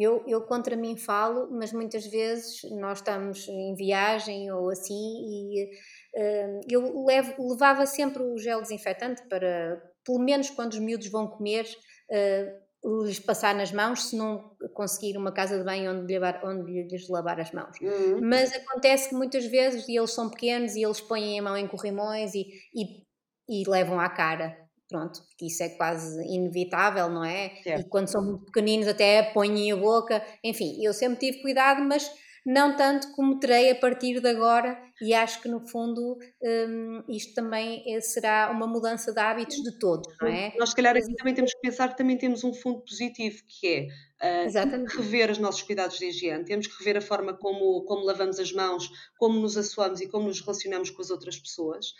[0.00, 5.64] Eu, eu contra mim falo, mas muitas vezes nós estamos em viagem ou assim e
[6.16, 11.26] uh, eu levo, levava sempre o gel desinfetante para, pelo menos quando os miúdos vão
[11.26, 11.66] comer,
[12.10, 16.84] uh, lhes passar nas mãos, se não conseguir uma casa de banho onde, levar, onde
[16.84, 17.76] lhes lavar as mãos.
[17.80, 18.20] Uhum.
[18.22, 21.68] Mas acontece que muitas vezes, e eles são pequenos e eles põem a mão em
[21.68, 23.04] corrimões e, e,
[23.48, 27.52] e levam à cara pronto, que isso é quase inevitável, não é?
[27.62, 27.80] Certo.
[27.80, 32.10] E quando são muito pequeninos até põem a boca, enfim, eu sempre tive cuidado, mas
[32.44, 37.34] não tanto como terei a partir de agora, e acho que no fundo um, isto
[37.34, 40.52] também é, será uma mudança de hábitos de todos, não é?
[40.58, 43.66] Nós, se calhar, aqui também temos que pensar que também temos um fundo positivo, que
[43.66, 43.88] é
[44.20, 48.38] uh, rever os nossos cuidados de higiene, temos que rever a forma como, como lavamos
[48.38, 51.94] as mãos, como nos assoamos e como nos relacionamos com as outras pessoas.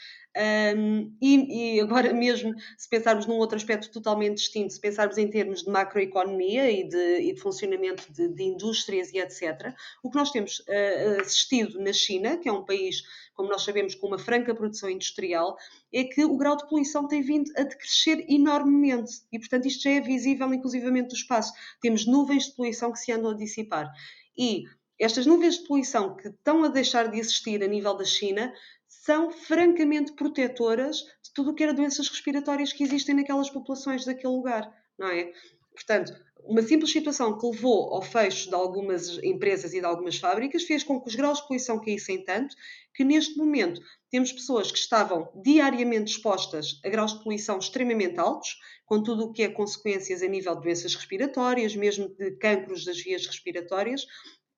[0.76, 5.28] Um, e, e, agora mesmo, se pensarmos num outro aspecto totalmente distinto, se pensarmos em
[5.28, 10.16] termos de macroeconomia e de, e de funcionamento de, de, indústrias e etc., o que
[10.16, 12.89] nós temos uh, assistido na China, que é um país,
[13.34, 15.56] como nós sabemos, com uma franca produção industrial,
[15.92, 19.90] é que o grau de poluição tem vindo a decrescer enormemente e, portanto, isto já
[19.90, 21.52] é visível inclusivamente do espaço.
[21.80, 23.90] Temos nuvens de poluição que se andam a dissipar.
[24.36, 24.64] E
[24.98, 28.52] estas nuvens de poluição que estão a deixar de existir a nível da China
[28.86, 34.34] são francamente protetoras de tudo o que era doenças respiratórias que existem naquelas populações daquele
[34.34, 35.32] lugar, não é?
[35.72, 36.12] Portanto,
[36.44, 40.82] uma simples situação que levou ao fecho de algumas empresas e de algumas fábricas fez
[40.82, 42.54] com que os graus de poluição caíssem tanto
[42.94, 48.58] que neste momento temos pessoas que estavam diariamente expostas a graus de poluição extremamente altos,
[48.84, 53.00] com tudo o que é consequências a nível de doenças respiratórias, mesmo de cancros das
[53.00, 54.06] vias respiratórias,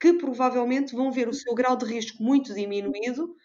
[0.00, 3.36] que provavelmente vão ver o seu grau de risco muito diminuído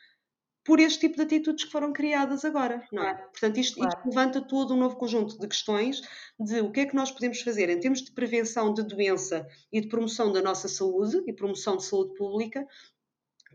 [0.68, 3.16] por este tipo de atitudes que foram criadas agora, não é?
[3.16, 3.90] Portanto, isto, claro.
[3.90, 6.02] isto, levanta todo um novo conjunto de questões
[6.38, 9.80] de o que é que nós podemos fazer em termos de prevenção de doença e
[9.80, 12.68] de promoção da nossa saúde e promoção de saúde pública,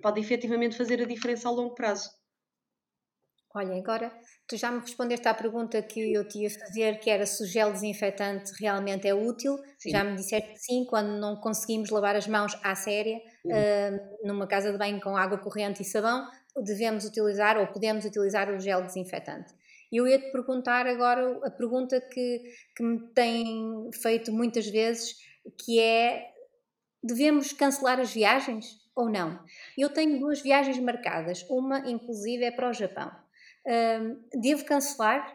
[0.00, 2.10] pode efetivamente fazer a diferença a longo prazo.
[3.54, 4.10] Olha, agora
[4.48, 7.46] tu já me respondeste à pergunta que eu te ia fazer, que era se o
[7.46, 9.58] gel desinfetante realmente é útil.
[9.78, 9.90] Sim.
[9.90, 14.46] Já me disseste que sim, quando não conseguimos lavar as mãos à séria, uh, numa
[14.46, 18.82] casa de banho com água corrente e sabão, devemos utilizar ou podemos utilizar o gel
[18.82, 19.54] desinfetante.
[19.90, 22.42] Eu ia-te perguntar agora a pergunta que,
[22.74, 25.16] que me tem feito muitas vezes,
[25.64, 26.30] que é,
[27.02, 29.38] devemos cancelar as viagens ou não?
[29.76, 33.10] Eu tenho duas viagens marcadas, uma inclusive é para o Japão
[34.34, 35.34] devo cancelar?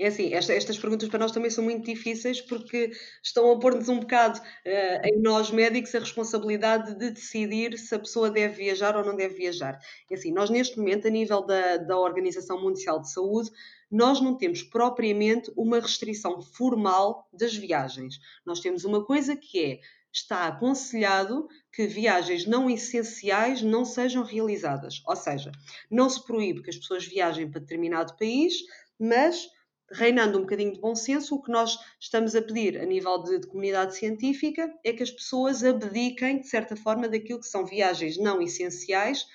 [0.00, 2.90] É assim, esta, estas perguntas para nós também são muito difíceis porque
[3.22, 7.98] estão a pôr-nos um bocado uh, em nós médicos a responsabilidade de decidir se a
[7.98, 9.78] pessoa deve viajar ou não deve viajar.
[10.10, 13.50] É assim, nós neste momento, a nível da, da Organização Mundial de Saúde,
[13.90, 18.18] nós não temos propriamente uma restrição formal das viagens.
[18.46, 25.02] Nós temos uma coisa que é está aconselhado que viagens não essenciais não sejam realizadas.
[25.06, 25.52] Ou seja,
[25.90, 28.54] não se proíbe que as pessoas viajem para determinado país,
[28.98, 29.46] mas
[29.92, 33.40] reinando um bocadinho de bom senso, o que nós estamos a pedir a nível de,
[33.40, 38.16] de, comunidade científica é que as pessoas abdiquem, de certa forma, daquilo que são viagens
[38.16, 39.26] não essenciais,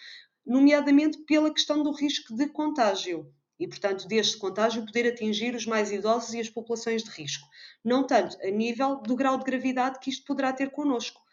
[0.46, 5.92] nomeadamente pela questão do risco de contágio e, portanto, deste contágio poder atingir os mais
[5.92, 7.48] idosos e as populações de risco.
[7.84, 11.25] Não tanto a nível do grau de gravidade que isto poderá ter connosco.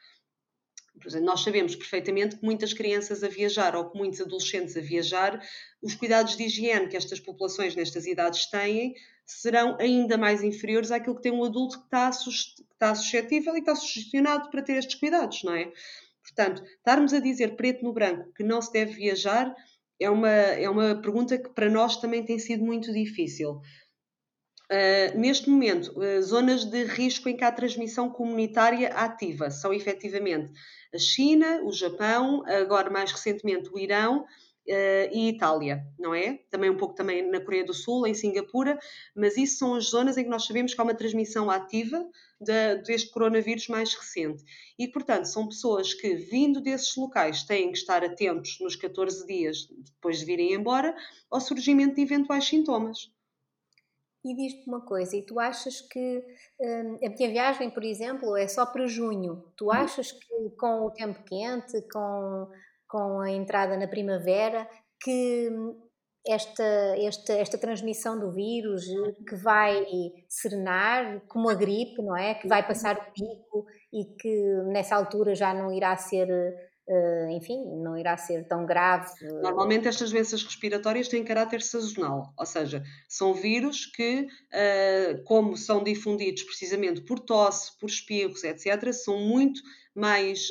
[1.22, 5.42] Nós sabemos perfeitamente que muitas crianças a viajar ou que muitos adolescentes a viajar,
[5.82, 11.16] os cuidados de higiene que estas populações nestas idades têm serão ainda mais inferiores àquilo
[11.16, 14.96] que tem um adulto que está, que está suscetível e está sugestionado para ter estes
[14.96, 15.72] cuidados, não é?
[16.22, 19.54] Portanto, estarmos a dizer preto no branco que não se deve viajar
[19.98, 23.60] é uma, é uma pergunta que para nós também tem sido muito difícil.
[24.72, 30.50] Uh, neste momento, uh, zonas de risco em que há transmissão comunitária ativa são efetivamente
[30.94, 34.24] a China, o Japão, agora mais recentemente o Irão
[34.64, 36.38] Uh, e Itália, não é?
[36.48, 38.78] Também um pouco também na Coreia do Sul, em Singapura,
[39.12, 41.98] mas isso são as zonas em que nós sabemos que há uma transmissão ativa
[42.40, 44.44] de, deste coronavírus mais recente.
[44.78, 49.66] E, portanto, são pessoas que, vindo desses locais, têm que estar atentos nos 14 dias
[49.96, 50.94] depois de virem embora
[51.28, 53.10] ao surgimento de eventuais sintomas.
[54.24, 56.24] E diz-te uma coisa, e tu achas que
[56.60, 59.44] hum, a minha viagem, por exemplo, é só para junho.
[59.56, 59.72] Tu uhum.
[59.72, 62.48] achas que com o tempo quente, com
[62.92, 64.68] com a entrada na primavera,
[65.02, 65.48] que
[66.26, 66.62] esta,
[66.98, 68.84] esta, esta transmissão do vírus
[69.26, 69.82] que vai
[70.28, 72.34] serenar, como a gripe, não é?
[72.34, 76.28] Que vai passar o pico e que nessa altura já não irá ser
[77.30, 79.08] enfim, não irá ser tão grave.
[79.40, 85.82] Normalmente estas doenças respiratórias têm caráter sazonal, ou seja, são vírus que, uh, como são
[85.82, 89.62] difundidos precisamente por tosse, por espirros, etc., são muito
[89.94, 90.48] mais,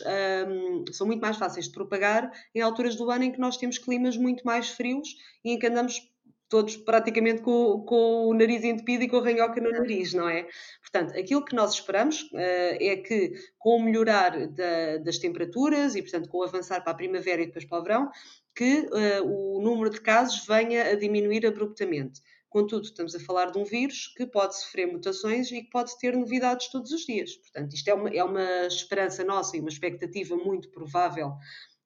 [0.48, 3.78] um, são muito mais fáceis de propagar em alturas do ano em que nós temos
[3.78, 6.11] climas muito mais frios e em que andamos
[6.52, 10.46] todos praticamente com, com, o nariz entupido e com a ranhoca no nariz, não é?
[10.82, 16.02] Portanto, aquilo que nós esperamos uh, é que, com o melhorar da, das temperaturas e,
[16.02, 18.12] portanto, com o avançar para a primavera e depois para o verão,
[18.54, 22.20] que uh, o número de casos venha a diminuir abruptamente.
[22.50, 26.18] Contudo, estamos a falar de um vírus que pode sofrer mutações e que pode ter
[26.18, 27.38] novidades todos os dias.
[27.38, 31.32] Portanto, isto é uma, é uma esperança nossa e uma expectativa muito provável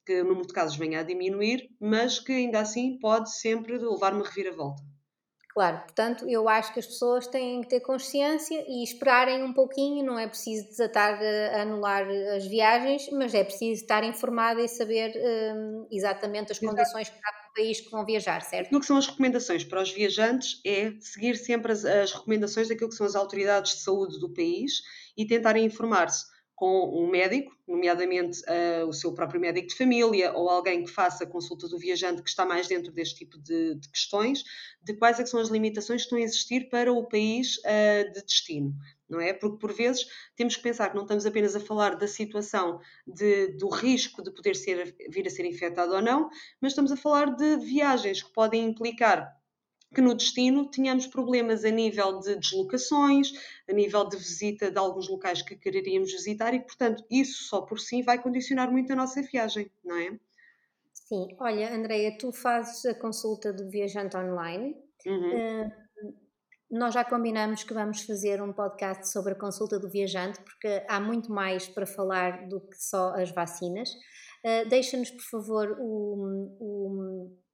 [0.05, 4.13] que o número de casos venha a diminuir, mas que ainda assim pode sempre levar
[4.13, 4.83] uma reviravolta.
[5.55, 10.05] Claro, portanto, eu acho que as pessoas têm que ter consciência e esperarem um pouquinho,
[10.05, 15.13] não é preciso desatar a anular as viagens, mas é preciso estar informada e saber
[15.15, 16.75] um, exatamente as Exato.
[16.75, 18.75] condições para o país que vão viajar, certo?
[18.75, 22.89] O que são as recomendações para os viajantes é seguir sempre as, as recomendações daquilo
[22.89, 24.81] que são as autoridades de saúde do país
[25.15, 30.49] e tentarem informar-se com um médico, nomeadamente uh, o seu próprio médico de família ou
[30.49, 34.43] alguém que faça consulta do viajante que está mais dentro deste tipo de, de questões,
[34.81, 38.23] de quais é são as limitações que estão a existir para o país uh, de
[38.23, 38.73] destino.
[39.07, 39.33] Não é?
[39.33, 43.49] Porque por vezes temos que pensar que não estamos apenas a falar da situação de,
[43.49, 46.29] do risco de poder ser, vir a ser infectado ou não,
[46.61, 49.35] mas estamos a falar de viagens que podem implicar
[49.95, 53.31] que no destino tínhamos problemas a nível de deslocações,
[53.67, 57.79] a nível de visita de alguns locais que quereríamos visitar e, portanto, isso só por
[57.79, 60.19] si vai condicionar muito a nossa viagem, não é?
[60.93, 64.75] Sim, olha, Andreia, tu fazes a consulta do viajante online.
[65.05, 65.65] Uhum.
[65.65, 65.71] Uh,
[66.69, 70.99] nós já combinamos que vamos fazer um podcast sobre a consulta do viajante, porque há
[70.99, 73.89] muito mais para falar do que só as vacinas.
[74.43, 77.44] Uh, Deixa-nos, por favor, o, o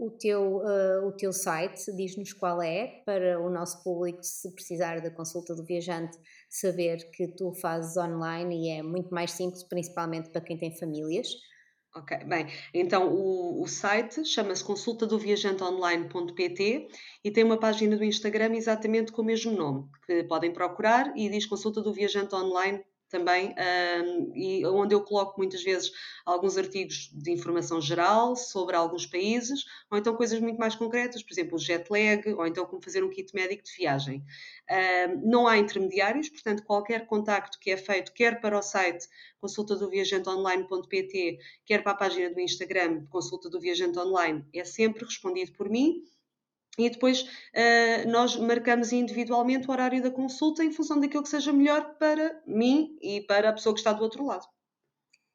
[0.00, 5.02] o teu, uh, o teu site, diz-nos qual é, para o nosso público, se precisar
[5.02, 6.16] da consulta do viajante,
[6.48, 11.28] saber que tu fazes online e é muito mais simples, principalmente para quem tem famílias.
[11.94, 16.88] Ok, bem, então o, o site chama-se consultadoviajanteonline.pt
[17.22, 21.28] e tem uma página do Instagram exatamente com o mesmo nome, que podem procurar e
[21.28, 23.54] diz Consulta do Viajante Online também,
[24.04, 25.90] um, e onde eu coloco muitas vezes
[26.24, 31.32] alguns artigos de informação geral sobre alguns países, ou então coisas muito mais concretas, por
[31.32, 34.24] exemplo, o jet lag, ou então como fazer um kit médico de viagem.
[34.70, 39.06] Um, não há intermediários, portanto, qualquer contacto que é feito, quer para o site
[39.40, 45.04] consulta do viajanteonline.pt, quer para a página do Instagram consulta do viajante online, é sempre
[45.04, 46.02] respondido por mim
[46.78, 51.52] e depois uh, nós marcamos individualmente o horário da consulta em função daquilo que seja
[51.52, 54.46] melhor para mim e para a pessoa que está do outro lado.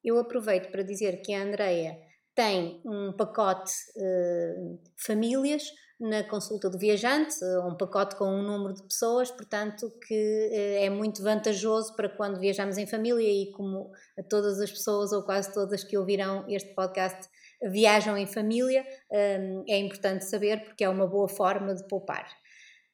[0.04, 1.98] Eu aproveito para dizer que a Andreia
[2.34, 5.64] tem um pacote uh, famílias
[5.98, 7.34] na consulta do viajante,
[7.66, 12.40] um pacote com um número de pessoas, portanto, que uh, é muito vantajoso para quando
[12.40, 13.90] viajamos em família e como
[14.30, 17.30] todas as pessoas, ou quase todas que ouvirão este podcast,
[17.64, 22.28] viajam em família, hum, é importante saber porque é uma boa forma de poupar.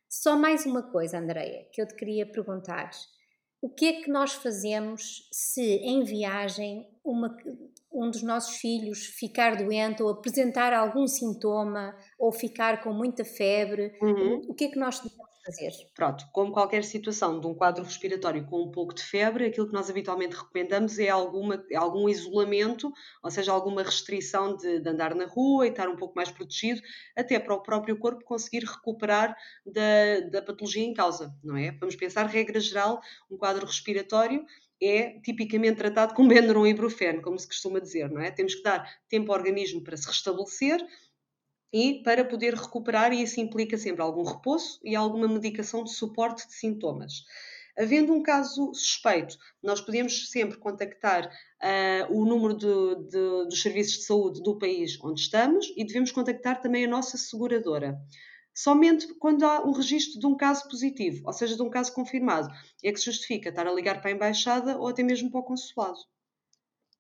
[0.10, 2.92] Só mais uma coisa, Andreia, que eu te queria perguntar.
[3.62, 7.38] O que é que nós fazemos se em viagem uma,
[7.94, 13.98] um dos nossos filhos ficar doente ou apresentar algum sintoma ou ficar com muita febre?
[14.02, 14.42] Uhum.
[14.50, 15.72] O que é que nós devemos fazer?
[15.96, 19.74] Pronto, como qualquer situação de um quadro respiratório com um pouco de febre, aquilo que
[19.74, 22.92] nós habitualmente recomendamos é alguma, algum isolamento,
[23.24, 26.82] ou seja, alguma restrição de, de, andar na rua e estar um pouco mais protegido,
[27.16, 29.36] até para o próprio corpo conseguir recuperar
[29.66, 31.72] da, da patologia em causa, não é?
[31.80, 34.46] Vamos pensar, regra geral, um quadro respiratório
[34.82, 38.32] é tipicamente tratado com Benuron e Ibuprofeno, como se costuma dizer, não é?
[38.32, 40.84] Temos que dar tempo ao organismo para se restabelecer,
[41.72, 46.48] e para poder recuperar, e isso implica sempre algum repouso e alguma medicação de suporte
[46.48, 47.24] de sintomas.
[47.78, 54.00] Havendo um caso suspeito, nós podemos sempre contactar uh, o número de, de, dos serviços
[54.00, 57.98] de saúde do país onde estamos e devemos contactar também a nossa seguradora.
[58.54, 62.50] Somente quando há um registro de um caso positivo, ou seja, de um caso confirmado,
[62.84, 65.44] é que se justifica estar a ligar para a embaixada ou até mesmo para o
[65.44, 66.00] consulado.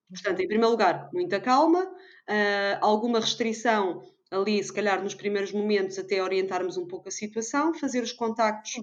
[0.09, 5.99] Portanto, em primeiro lugar, muita calma, uh, alguma restrição ali, se calhar nos primeiros momentos,
[5.99, 8.81] até orientarmos um pouco a situação, fazer os contactos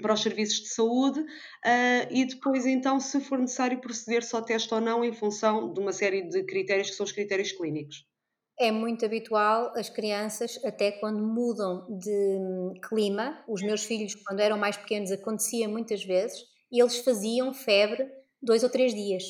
[0.00, 4.72] para os serviços de saúde uh, e depois, então, se for necessário, proceder só teste
[4.72, 8.06] ou não em função de uma série de critérios que são os critérios clínicos.
[8.58, 14.40] É muito habitual as crianças, até quando mudam de hum, clima, os meus filhos, quando
[14.40, 16.38] eram mais pequenos, acontecia muitas vezes,
[16.72, 18.06] e eles faziam febre
[18.40, 19.24] dois ou três dias.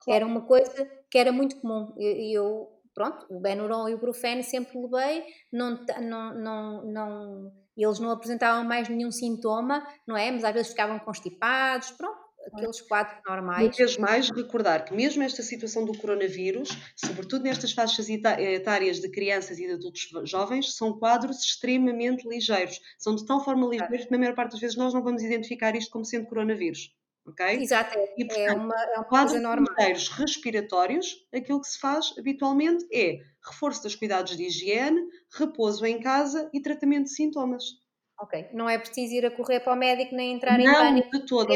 [0.00, 0.16] Claro.
[0.16, 1.92] Era uma coisa que era muito comum.
[1.96, 5.22] Eu, eu pronto, o Benuron e o Brufeno sempre levei,
[5.52, 10.32] não, não, não, não, eles não apresentavam mais nenhum sintoma, não é?
[10.32, 12.18] Mas às vezes ficavam constipados, pronto,
[12.52, 13.68] aqueles quadros normais.
[13.68, 19.08] Uma vez mais, recordar que mesmo esta situação do coronavírus, sobretudo nestas faixas etárias de
[19.08, 22.80] crianças e de adultos jovens, são quadros extremamente ligeiros.
[22.98, 25.76] São de tal forma ligeiros que, na maior parte das vezes, nós não vamos identificar
[25.76, 26.97] isto como sendo coronavírus
[27.28, 27.62] ok?
[27.62, 29.74] Exato, é, e, é portanto, é uma, é uma coisa normal.
[30.16, 35.00] respiratórios, aquilo que se faz habitualmente é reforço dos cuidados de higiene,
[35.32, 37.64] repouso em casa e tratamento de sintomas.
[38.20, 41.10] Ok, não é preciso ir a correr para o médico nem entrar não, em pânico.
[41.10, 41.54] de todo.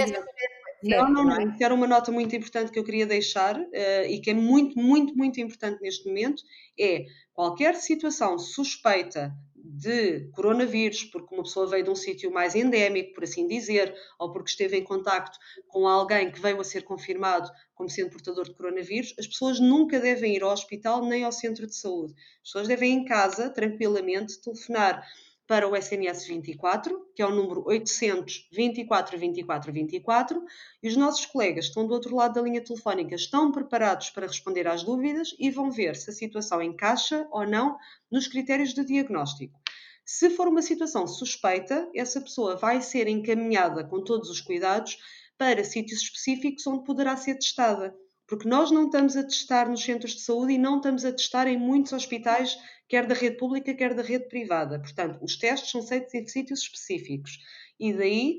[0.84, 1.40] Não, não, não.
[1.48, 4.78] Isso era uma nota muito importante que eu queria deixar uh, e que é muito,
[4.78, 6.42] muito, muito importante neste momento,
[6.78, 9.32] é qualquer situação suspeita
[9.64, 14.32] de coronavírus, porque uma pessoa veio de um sítio mais endémico, por assim dizer, ou
[14.32, 15.38] porque esteve em contacto
[15.68, 19.98] com alguém que veio a ser confirmado como sendo portador de coronavírus, as pessoas nunca
[20.00, 22.14] devem ir ao hospital nem ao centro de saúde.
[22.14, 25.06] As pessoas devem em casa, tranquilamente, telefonar
[25.52, 30.42] para o SNS 24, que é o número 800 24 24 24,
[30.82, 34.26] e os nossos colegas que estão do outro lado da linha telefónica estão preparados para
[34.26, 37.76] responder às dúvidas e vão ver se a situação encaixa ou não
[38.10, 39.60] nos critérios de diagnóstico.
[40.06, 44.96] Se for uma situação suspeita, essa pessoa vai ser encaminhada com todos os cuidados
[45.36, 47.94] para sítios específicos onde poderá ser testada.
[48.32, 51.46] Porque nós não estamos a testar nos centros de saúde e não estamos a testar
[51.46, 52.56] em muitos hospitais,
[52.88, 54.80] quer da rede pública, quer da rede privada.
[54.80, 57.32] Portanto, os testes são feitos em sítios específicos.
[57.78, 58.38] E daí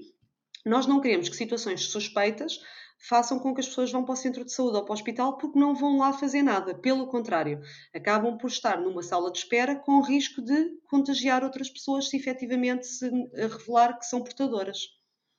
[0.66, 2.60] nós não queremos que situações suspeitas
[3.08, 5.38] façam com que as pessoas vão para o centro de saúde ou para o hospital
[5.38, 6.74] porque não vão lá fazer nada.
[6.74, 7.62] Pelo contrário,
[7.94, 12.18] acabam por estar numa sala de espera com o risco de contagiar outras pessoas se
[12.18, 14.80] efetivamente se revelar que são portadoras.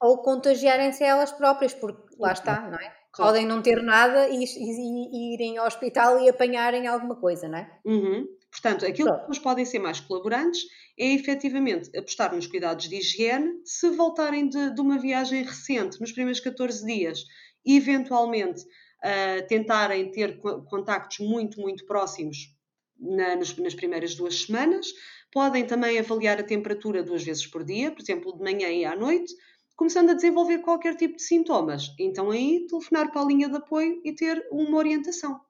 [0.01, 3.04] Ou contagiarem-se elas próprias, porque lá está, não é?
[3.17, 7.59] Podem não ter nada e, e, e, irem ao hospital e apanharem alguma coisa, não
[7.59, 7.81] é?
[7.85, 8.27] Uhum.
[8.51, 9.23] Portanto, aquilo Pronto.
[9.23, 10.63] que nós podem ser mais colaborantes
[10.99, 13.61] é efetivamente apostar nos cuidados de higiene.
[13.65, 17.25] Se voltarem de, de uma viagem recente, nos primeiros 14 dias,
[17.67, 22.55] eventualmente uh, tentarem ter contactos muito, muito próximos
[22.99, 24.87] na, nas, nas primeiras duas semanas.
[25.33, 28.95] Podem também avaliar a temperatura duas vezes por dia, por exemplo, de manhã e à
[28.95, 29.35] noite,
[29.77, 31.95] começando a desenvolver qualquer tipo de sintomas.
[31.99, 35.41] Então aí telefonar para a linha de apoio e ter uma orientação.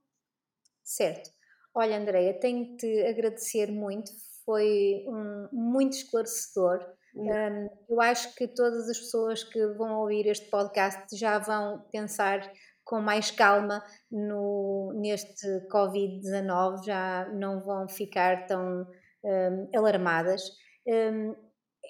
[0.83, 1.31] Certo.
[1.75, 4.11] Olha, Andreia, tenho-te agradecer muito,
[4.45, 6.79] foi um, muito esclarecedor.
[7.17, 12.53] Um, eu acho que todas as pessoas que vão ouvir este podcast já vão pensar
[12.85, 18.87] com mais calma no, neste Covid-19, já não vão ficar tão
[19.25, 20.43] um, alarmadas.
[20.87, 21.35] Um,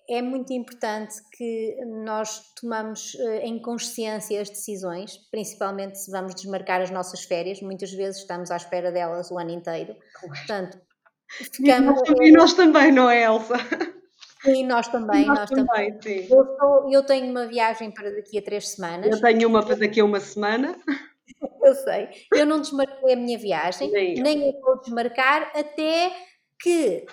[0.08, 6.80] é muito importante que nós tomamos uh, em consciência as decisões, principalmente se vamos desmarcar
[6.80, 9.94] as nossas férias, muitas vezes estamos à espera delas o ano inteiro.
[10.20, 10.78] Portanto,
[11.30, 12.00] ficamos...
[12.20, 13.54] E nós também, não é, Elsa?
[14.44, 15.24] Sim, nós também.
[15.24, 16.28] Nós, nós também, também.
[16.30, 19.10] Eu, estou, eu tenho uma viagem para daqui a três semanas.
[19.10, 20.78] Eu tenho uma para daqui a uma semana.
[21.62, 22.08] Eu sei.
[22.34, 26.12] Eu não desmarquei a minha viagem, nem, nem eu vou desmarcar até
[26.60, 27.06] que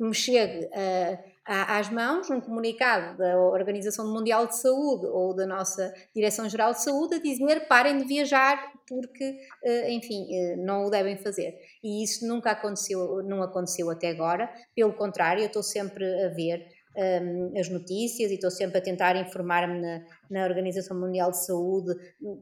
[0.00, 5.94] me chegue a, às mãos um comunicado da Organização Mundial de Saúde ou da nossa
[6.14, 11.16] Direção-Geral de Saúde a dizer parem de viajar porque, eh, enfim, eh, não o devem
[11.16, 11.56] fazer.
[11.82, 14.50] E isso nunca aconteceu, não aconteceu até agora.
[14.74, 16.66] Pelo contrário, eu estou sempre a ver
[16.96, 21.94] um, as notícias e estou sempre a tentar informar-me na, Organização Mundial de Saúde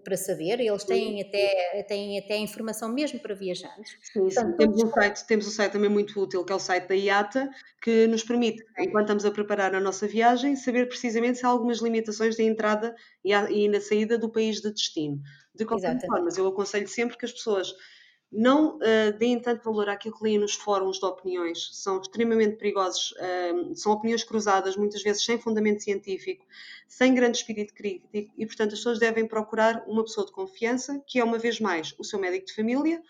[0.02, 0.60] para saber.
[0.60, 3.96] Eles têm até, têm até informação mesmo para viajantes.
[4.02, 6.88] Sim, Portanto, temos, um site, temos um site também muito útil, que é o site
[6.88, 7.50] da IATA,
[7.82, 11.78] que nos permite, enquanto estamos a preparar a nossa viagem, saber precisamente se há algumas
[11.78, 15.20] limitações de entrada e, e na saída do país de destino.
[15.54, 17.72] De qualquer forma, eu aconselho sempre que as pessoas
[18.34, 23.12] não uh, deem tanto valor àquilo que leem nos fóruns de opiniões, são extremamente perigosos,
[23.12, 26.44] uh, são opiniões cruzadas, muitas vezes sem fundamento científico,
[26.88, 31.20] sem grande espírito crítico, e portanto as pessoas devem procurar uma pessoa de confiança, que
[31.20, 33.00] é uma vez mais o seu médico de família,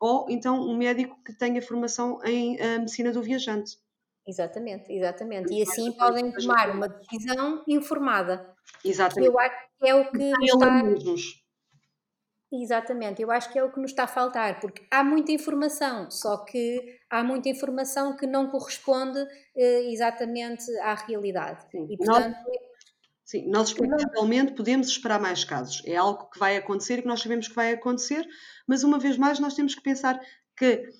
[0.00, 3.78] ou então um médico que tenha formação em uh, medicina do viajante.
[4.26, 5.52] Exatamente, exatamente.
[5.52, 8.54] E assim podem tomar uma decisão informada.
[8.84, 9.32] Exatamente.
[9.32, 11.41] Eu acho que é o que está...
[12.54, 16.10] Exatamente, eu acho que é o que nos está a faltar, porque há muita informação,
[16.10, 19.18] só que há muita informação que não corresponde
[19.56, 21.64] eh, exatamente à realidade.
[21.70, 21.86] Sim.
[21.88, 22.56] E, portanto, nós,
[23.24, 25.82] sim, nós expectavelmente podemos esperar mais casos.
[25.86, 28.28] É algo que vai acontecer e que nós sabemos que vai acontecer,
[28.66, 30.20] mas uma vez mais nós temos que pensar
[30.54, 30.90] que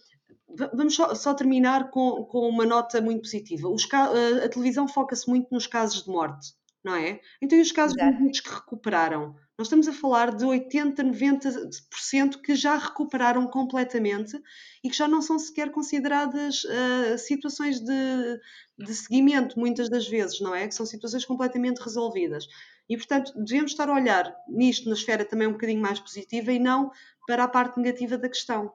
[0.74, 3.70] Vamos só, só, terminar com, com, uma nota muito positiva.
[3.70, 6.53] Os, a televisão foca-se muito nos casos de morte,
[6.84, 7.20] não é?
[7.40, 9.34] Então, e os casos de que recuperaram?
[9.59, 14.40] Nós estamos a falar de 80, 90% que já recuperaram completamente
[14.82, 18.40] e que já não são sequer consideradas uh, situações de,
[18.78, 20.66] de seguimento, muitas das vezes, não é?
[20.66, 22.46] Que são situações completamente resolvidas.
[22.88, 26.59] E, portanto, devemos estar a olhar nisto na esfera também um bocadinho mais positiva e
[26.59, 26.90] não
[27.26, 28.72] para a parte negativa da questão.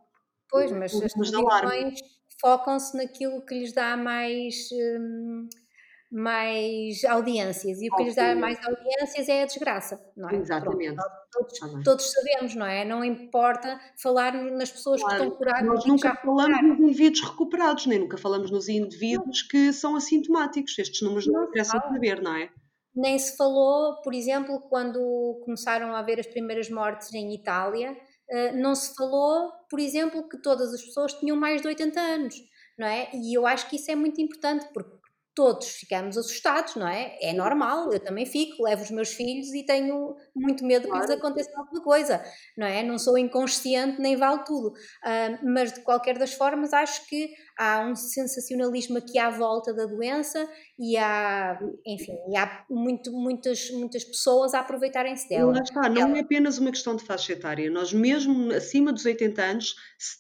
[0.49, 1.99] Pois, mas as televisões
[2.39, 4.69] focam-se naquilo que lhes dá mais.
[4.71, 5.49] Hum
[6.11, 10.35] mais audiências e o que lhes dá mais audiências é a desgraça, não é?
[10.35, 10.95] Exatamente.
[11.31, 12.85] todos, todos, sabemos, não é?
[12.85, 15.17] Não importa falar nas pessoas claro.
[15.17, 15.65] que estão curadas.
[15.65, 19.49] Nós nunca falamos nos indivíduos recuperados, nem nunca falamos nos indivíduos não.
[19.49, 20.79] que são assintomáticos.
[20.79, 22.49] Estes números não, não interessam saber, não é?
[22.95, 27.95] Nem se falou, por exemplo, quando começaram a haver as primeiras mortes em Itália,
[28.29, 32.35] eh, não se falou, por exemplo, que todas as pessoas tinham mais de 80 anos,
[32.77, 33.09] não é?
[33.13, 34.96] E eu acho que isso é muito importante, porque
[35.38, 37.15] todos ficamos assustados, não é?
[37.21, 41.05] É normal, eu também fico, levo os meus filhos e tenho muito medo claro.
[41.05, 42.23] que lhes aconteça alguma coisa,
[42.57, 42.81] não é?
[42.81, 47.81] Não sou inconsciente nem vale tudo, uh, mas de qualquer das formas acho que há
[47.81, 54.03] um sensacionalismo aqui à volta da doença e há, enfim, e há muito, muitas, muitas
[54.03, 55.53] pessoas a aproveitarem-se dela.
[55.53, 59.39] Lá está, não é apenas uma questão de faixa etária, nós mesmo acima dos 80
[59.39, 59.75] anos,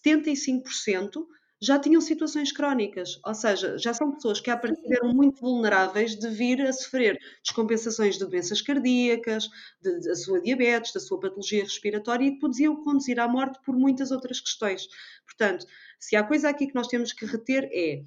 [0.05, 1.25] 75%
[1.59, 6.15] já tinham situações crónicas, ou seja, já são pessoas que à partida eram muito vulneráveis
[6.15, 9.49] de vir a sofrer descompensações de doenças cardíacas,
[9.81, 14.39] da sua diabetes, da sua patologia respiratória e podiam conduzir à morte por muitas outras
[14.39, 14.87] questões.
[15.25, 15.65] Portanto,
[15.99, 18.03] se há coisa aqui que nós temos que reter é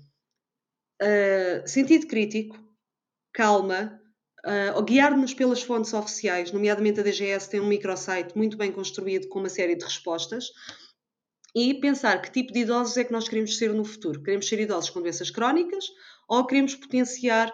[1.02, 2.56] uh, sentido crítico,
[3.32, 4.00] calma,
[4.46, 9.40] uh, guiar-nos pelas fontes oficiais, nomeadamente a DGS tem um microsite muito bem construído com
[9.40, 10.52] uma série de respostas,
[11.54, 14.22] e pensar que tipo de idosos é que nós queremos ser no futuro.
[14.22, 15.84] Queremos ser idosos com doenças crónicas
[16.28, 17.52] ou queremos potenciar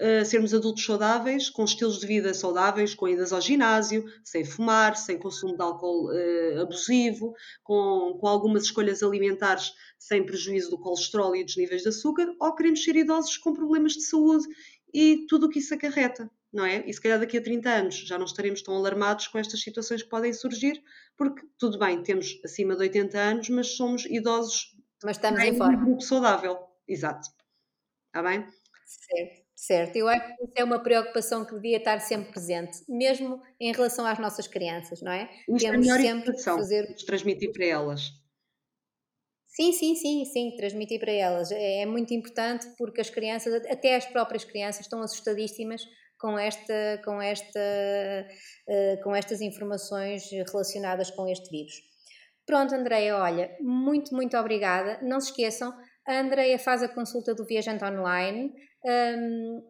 [0.00, 4.96] uh, sermos adultos saudáveis, com estilos de vida saudáveis, com idas ao ginásio, sem fumar,
[4.96, 11.34] sem consumo de álcool uh, abusivo, com, com algumas escolhas alimentares sem prejuízo do colesterol
[11.34, 14.46] e dos níveis de açúcar, ou queremos ser idosos com problemas de saúde
[14.92, 16.30] e tudo o que isso acarreta.
[16.52, 16.84] Não é?
[16.86, 20.02] E se calhar daqui a 30 anos já não estaremos tão alarmados com estas situações
[20.02, 20.82] que podem surgir,
[21.16, 24.76] porque tudo bem, temos acima de 80 anos, mas somos idosos.
[25.04, 25.78] Mas estamos em forma.
[25.78, 27.28] Um grupo saudável, exato.
[28.06, 28.46] Está bem?
[28.86, 29.96] Certo, certo.
[29.96, 34.06] Eu acho que isso é uma preocupação que devia estar sempre presente, mesmo em relação
[34.06, 35.30] às nossas crianças, não é?
[35.48, 36.94] Isto Temos é a melhor sempre que fazer...
[37.04, 38.12] transmitir para elas.
[39.46, 41.50] Sim, sim, sim, sim, transmitir para elas.
[41.50, 45.84] É, é muito importante porque as crianças, até as próprias crianças, estão assustadíssimas
[46.18, 47.60] com, esta, com, esta,
[48.68, 51.74] uh, com estas informações relacionadas com este vírus.
[52.46, 54.98] Pronto, Andreia, olha, muito, muito obrigada.
[55.02, 55.72] Não se esqueçam,
[56.08, 58.50] a Andreia faz a consulta do Viajante Online.
[58.82, 59.62] Um,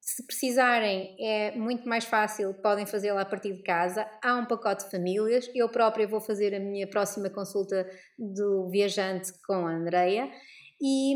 [0.00, 4.04] se precisarem, é muito mais fácil, podem fazê-la a partir de casa.
[4.22, 5.48] Há um pacote de famílias.
[5.54, 7.88] Eu própria vou fazer a minha próxima consulta
[8.18, 10.28] do viajante com a Andreia.
[10.80, 11.14] E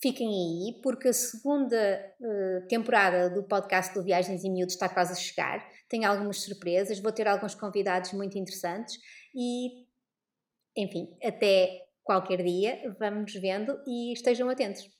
[0.00, 5.12] fiquem aí, porque a segunda uh, temporada do podcast do Viagens e Miúdos está quase
[5.12, 5.66] a chegar.
[5.88, 8.98] Tem algumas surpresas, vou ter alguns convidados muito interessantes
[9.34, 9.86] e,
[10.76, 14.97] enfim, até qualquer dia, vamos vendo e estejam atentos.